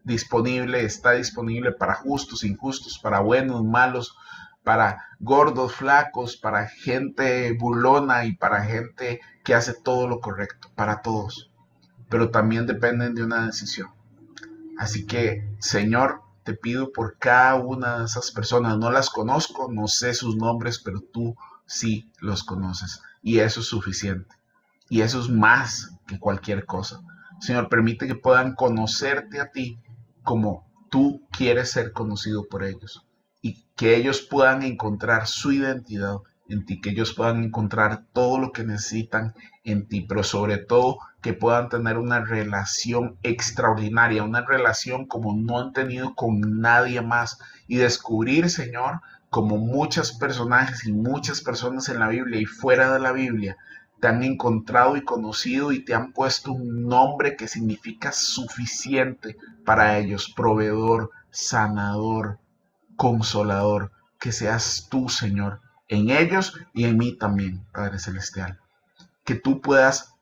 disponible, 0.04 0.84
está 0.84 1.12
disponible 1.12 1.72
para 1.72 1.96
justos, 1.96 2.44
injustos, 2.44 3.00
para 3.00 3.20
buenos, 3.20 3.64
malos, 3.64 4.16
para 4.64 5.06
gordos, 5.20 5.74
flacos, 5.74 6.38
para 6.38 6.68
gente 6.68 7.54
burlona 7.54 8.26
y 8.26 8.36
para 8.36 8.64
gente 8.64 9.20
que 9.44 9.56
hace 9.56 9.74
todo 9.74 10.08
lo 10.08 10.20
correcto, 10.20 10.70
para 10.76 11.02
todos. 11.02 11.52
Pero 12.10 12.30
también 12.30 12.66
dependen 12.66 13.16
de 13.16 13.24
una 13.24 13.46
decisión. 13.46 13.90
Así 14.78 15.06
que, 15.06 15.48
Señor, 15.60 16.22
te 16.44 16.54
pido 16.54 16.92
por 16.92 17.18
cada 17.18 17.56
una 17.56 18.00
de 18.00 18.06
esas 18.06 18.32
personas. 18.32 18.78
No 18.78 18.92
las 18.92 19.10
conozco, 19.10 19.72
no 19.72 19.88
sé 19.88 20.14
sus 20.14 20.36
nombres, 20.36 20.80
pero 20.80 21.02
tú 21.02 21.36
sí 21.66 22.12
los 22.20 22.44
conoces. 22.44 23.02
Y 23.22 23.40
eso 23.40 23.60
es 23.62 23.68
suficiente. 23.68 24.36
Y 24.90 25.02
eso 25.02 25.22
es 25.22 25.30
más 25.30 25.92
que 26.08 26.20
cualquier 26.20 26.66
cosa. 26.66 27.02
Señor, 27.40 27.70
permite 27.70 28.08
que 28.08 28.16
puedan 28.16 28.56
conocerte 28.56 29.40
a 29.40 29.52
ti 29.52 29.80
como 30.24 30.70
tú 30.90 31.26
quieres 31.32 31.72
ser 31.72 31.94
conocido 31.94 32.48
por 32.48 32.64
ellos. 32.64 33.06
Y 33.42 33.66
que 33.76 33.96
ellos 33.96 34.22
puedan 34.22 34.62
encontrar 34.64 35.28
su 35.28 35.52
identidad 35.52 36.18
en 36.52 36.66
ti, 36.66 36.82
que 36.82 36.92
ellos 36.92 37.14
puedan 37.14 37.44
encontrar 37.44 38.04
todo 38.14 38.40
lo 38.40 38.52
que 38.52 38.64
necesitan 38.64 39.34
en 39.64 39.88
ti, 39.88 40.02
pero 40.02 40.24
sobre 40.24 40.58
todo 40.58 41.00
que 41.22 41.34
puedan 41.34 41.70
tener 41.70 41.98
una 41.98 42.24
relación 42.24 43.18
extraordinaria, 43.24 44.24
una 44.24 44.46
relación 44.46 45.06
como 45.06 45.36
no 45.36 45.60
han 45.60 45.74
tenido 45.74 46.16
con 46.16 46.62
nadie 46.62 47.02
más 47.02 47.40
y 47.68 47.78
descubrir, 47.78 48.50
Señor, 48.50 49.02
como 49.30 49.58
muchos 49.58 50.12
personajes 50.12 50.86
y 50.86 50.92
muchas 50.92 51.42
personas 51.42 51.88
en 51.90 52.00
la 52.00 52.10
Biblia 52.10 52.42
y 52.42 52.46
fuera 52.46 52.92
de 52.92 53.00
la 53.00 53.12
Biblia 53.12 53.58
te 54.02 54.08
han 54.08 54.24
encontrado 54.24 54.98
y 54.98 55.04
conocido 55.04 55.72
y 55.72 55.86
te 55.86 55.94
han 55.94 56.12
puesto 56.12 56.52
un 56.52 56.88
nombre 56.88 57.36
que 57.36 57.48
significa 57.48 58.12
suficiente 58.12 59.38
para 59.64 60.00
ellos, 60.00 60.34
proveedor, 60.36 61.12
sanador, 61.30 62.40
consolador, 62.96 63.92
que 64.20 64.32
seas 64.32 64.88
tú, 64.90 65.08
Señor, 65.08 65.61
en 65.92 66.10
ellos 66.10 66.58
y 66.74 66.86
en 66.86 66.98
mí 66.98 67.18
también, 67.18 67.66
Padre 67.74 68.00
Celestial. 68.00 68.58
Que 69.26 69.36
tú 69.36 69.60
puedas 69.60 70.16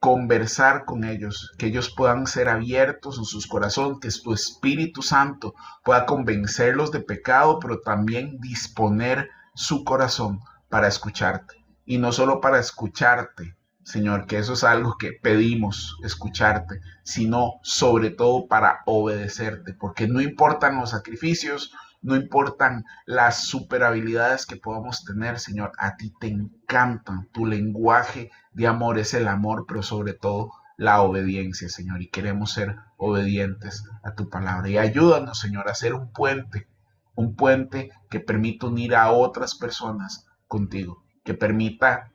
conversar 0.00 0.86
con 0.86 1.04
ellos, 1.04 1.52
que 1.58 1.66
ellos 1.66 1.92
puedan 1.94 2.26
ser 2.26 2.48
abiertos 2.48 3.18
en 3.18 3.26
sus 3.26 3.46
corazones, 3.46 3.98
que 4.00 4.22
tu 4.24 4.32
Espíritu 4.32 5.02
Santo 5.02 5.54
pueda 5.84 6.06
convencerlos 6.06 6.90
de 6.90 7.00
pecado, 7.00 7.60
pero 7.60 7.80
también 7.80 8.40
disponer 8.40 9.28
su 9.54 9.84
corazón 9.84 10.40
para 10.70 10.88
escucharte. 10.88 11.62
Y 11.84 11.98
no 11.98 12.12
solo 12.12 12.40
para 12.40 12.58
escucharte, 12.58 13.56
Señor, 13.84 14.26
que 14.26 14.38
eso 14.38 14.54
es 14.54 14.64
algo 14.64 14.96
que 14.96 15.12
pedimos 15.12 15.98
escucharte, 16.02 16.80
sino 17.02 17.60
sobre 17.62 18.08
todo 18.08 18.46
para 18.46 18.80
obedecerte, 18.86 19.74
porque 19.74 20.08
no 20.08 20.22
importan 20.22 20.76
los 20.76 20.90
sacrificios, 20.90 21.74
no 22.02 22.16
importan 22.16 22.84
las 23.06 23.44
super 23.44 23.82
habilidades 23.82 24.46
que 24.46 24.56
podamos 24.56 25.04
tener, 25.04 25.38
Señor, 25.38 25.72
a 25.78 25.96
ti 25.96 26.12
te 26.18 26.28
encanta 26.28 27.26
tu 27.32 27.46
lenguaje 27.46 28.30
de 28.52 28.66
amor, 28.66 28.98
es 28.98 29.14
el 29.14 29.28
amor, 29.28 29.66
pero 29.68 29.82
sobre 29.82 30.14
todo 30.14 30.52
la 30.76 31.02
obediencia, 31.02 31.68
Señor, 31.68 32.00
y 32.00 32.08
queremos 32.08 32.52
ser 32.52 32.76
obedientes 32.96 33.84
a 34.02 34.14
tu 34.14 34.30
palabra. 34.30 34.68
Y 34.70 34.78
ayúdanos, 34.78 35.38
Señor, 35.38 35.68
a 35.68 35.74
ser 35.74 35.92
un 35.92 36.10
puente, 36.10 36.68
un 37.14 37.36
puente 37.36 37.90
que 38.08 38.20
permita 38.20 38.66
unir 38.66 38.94
a 38.94 39.10
otras 39.10 39.54
personas 39.54 40.26
contigo, 40.48 41.04
que 41.22 41.34
permita 41.34 42.12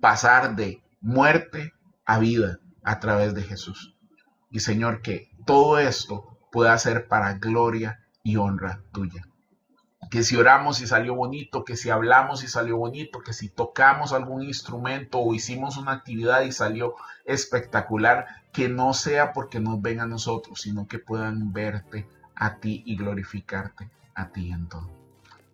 pasar 0.00 0.56
de 0.56 0.82
muerte 1.00 1.72
a 2.04 2.18
vida 2.18 2.58
a 2.82 2.98
través 2.98 3.34
de 3.34 3.42
Jesús. 3.42 3.96
Y 4.50 4.60
Señor, 4.60 5.00
que 5.00 5.30
todo 5.44 5.78
esto 5.78 6.38
pueda 6.50 6.76
ser 6.78 7.06
para 7.06 7.34
gloria 7.34 8.05
y 8.26 8.36
honra 8.38 8.80
tuya. 8.90 9.28
Que 10.10 10.24
si 10.24 10.36
oramos 10.36 10.80
y 10.80 10.88
salió 10.88 11.14
bonito, 11.14 11.64
que 11.64 11.76
si 11.76 11.90
hablamos 11.90 12.42
y 12.42 12.48
salió 12.48 12.76
bonito, 12.76 13.20
que 13.20 13.32
si 13.32 13.48
tocamos 13.48 14.12
algún 14.12 14.42
instrumento 14.42 15.20
o 15.20 15.32
hicimos 15.32 15.76
una 15.76 15.92
actividad 15.92 16.42
y 16.42 16.50
salió 16.50 16.96
espectacular, 17.24 18.26
que 18.52 18.68
no 18.68 18.94
sea 18.94 19.32
porque 19.32 19.60
nos 19.60 19.80
ven 19.80 20.00
a 20.00 20.06
nosotros, 20.06 20.60
sino 20.60 20.88
que 20.88 20.98
puedan 20.98 21.52
verte 21.52 22.08
a 22.34 22.56
ti 22.56 22.82
y 22.84 22.96
glorificarte 22.96 23.90
a 24.16 24.30
ti 24.30 24.50
en 24.50 24.68
todo. 24.68 24.90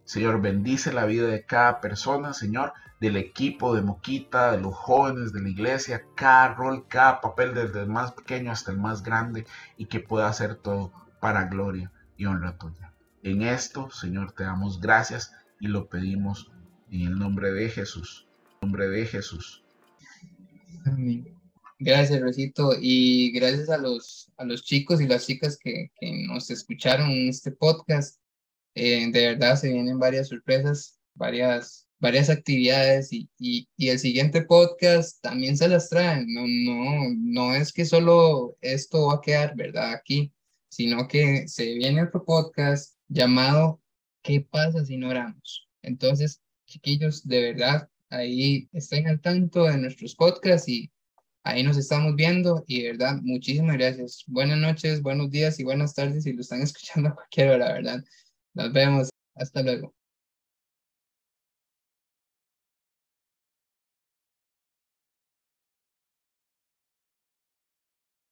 Señor, 0.05 0.41
bendice 0.41 0.95
la 0.95 1.05
vida 1.05 1.27
de 1.27 1.45
cada 1.45 1.79
persona, 1.83 2.33
Señor, 2.33 2.73
del 3.01 3.19
equipo 3.19 3.75
de 3.75 3.83
Moquita, 3.83 4.51
de 4.51 4.63
los 4.63 4.75
jóvenes 4.75 5.35
de 5.35 5.43
la 5.43 5.51
iglesia, 5.51 6.05
cada 6.15 6.55
rol, 6.55 6.87
cada 6.89 7.21
papel, 7.21 7.53
desde 7.53 7.83
el 7.83 7.89
más 7.89 8.13
pequeño 8.13 8.51
hasta 8.51 8.73
el 8.73 8.79
más 8.79 9.03
grande, 9.03 9.47
y 9.77 9.87
que 9.87 10.01
pueda 10.01 10.29
hacer 10.29 10.55
todo 10.55 10.91
para 11.21 11.45
gloria 11.45 11.93
y 12.23 12.27
honra 12.27 12.57
tuya. 12.57 12.95
En 13.25 13.43
esto, 13.43 13.91
Señor, 13.91 14.33
te 14.33 14.45
damos 14.45 14.81
gracias 14.81 15.33
y 15.59 15.67
lo 15.67 15.89
pedimos 15.89 16.53
en 16.89 17.01
el 17.03 17.19
nombre 17.19 17.53
de 17.53 17.69
Jesús. 17.69 18.29
En 18.61 18.69
nombre 18.69 18.89
de 18.89 19.07
Jesús. 19.07 19.65
Amén. 20.87 21.37
Gracias, 21.81 22.21
Rosito, 22.21 22.75
y 22.81 23.33
gracias 23.33 23.69
a 23.71 23.79
los, 23.79 24.31
a 24.37 24.45
los 24.45 24.63
chicos 24.63 25.01
y 25.01 25.09
las 25.09 25.27
chicas 25.27 25.59
que, 25.59 25.91
que 25.99 26.27
nos 26.29 26.49
escucharon 26.51 27.11
en 27.11 27.29
este 27.29 27.51
podcast. 27.51 28.21
Eh, 28.77 29.11
de 29.11 29.27
verdad 29.27 29.57
se 29.57 29.73
vienen 29.73 29.99
varias 29.99 30.29
sorpresas, 30.29 31.01
varias 31.15 31.89
varias 31.99 32.31
actividades 32.31 33.13
y, 33.13 33.29
y, 33.39 33.69
y, 33.77 33.89
el 33.91 33.99
siguiente 34.01 34.43
podcast 34.43 35.23
también 35.23 35.57
se 35.57 35.69
las 35.69 35.89
traen. 35.89 36.27
No, 36.33 36.43
no, 36.49 37.15
no 37.17 37.55
es 37.55 37.73
que 37.73 37.85
solo 37.85 38.57
esto 38.61 39.07
va 39.07 39.15
a 39.15 39.21
quedar, 39.21 39.55
¿verdad? 39.55 39.93
Aquí, 39.93 40.33
sino 40.73 41.07
que 41.07 41.47
se 41.49 41.75
viene 41.75 42.03
otro 42.03 42.25
podcast 42.25 42.97
llamado 43.07 43.83
¿Qué 44.23 44.41
pasa 44.41 44.83
si 44.87 44.97
no 44.97 45.11
oramos? 45.11 45.69
Entonces, 45.83 46.41
chiquillos, 46.67 47.27
de 47.29 47.53
verdad, 47.53 47.91
ahí 48.09 48.71
estén 48.73 49.07
al 49.07 49.21
tanto 49.21 49.65
de 49.65 49.77
nuestros 49.77 50.15
podcasts 50.15 50.69
y 50.69 50.91
ahí 51.43 51.63
nos 51.63 51.77
estamos 51.77 52.15
viendo 52.17 52.65
y 52.67 52.83
de 52.83 52.93
verdad, 52.93 53.19
muchísimas 53.21 53.77
gracias. 53.77 54.25
Buenas 54.27 54.59
noches, 54.59 55.03
buenos 55.03 55.31
días 55.31 55.61
y 55.61 55.65
buenas 55.65 55.95
tardes 55.95 56.25
si 56.25 56.33
lo 56.33 56.41
están 56.41 56.63
escuchando 56.63 57.11
a 57.11 57.15
cualquier 57.17 57.51
hora, 57.51 57.75
¿verdad? 57.75 58.03
Nos 58.55 58.73
vemos. 58.73 59.11
Hasta 59.35 59.63
luego. 59.63 59.93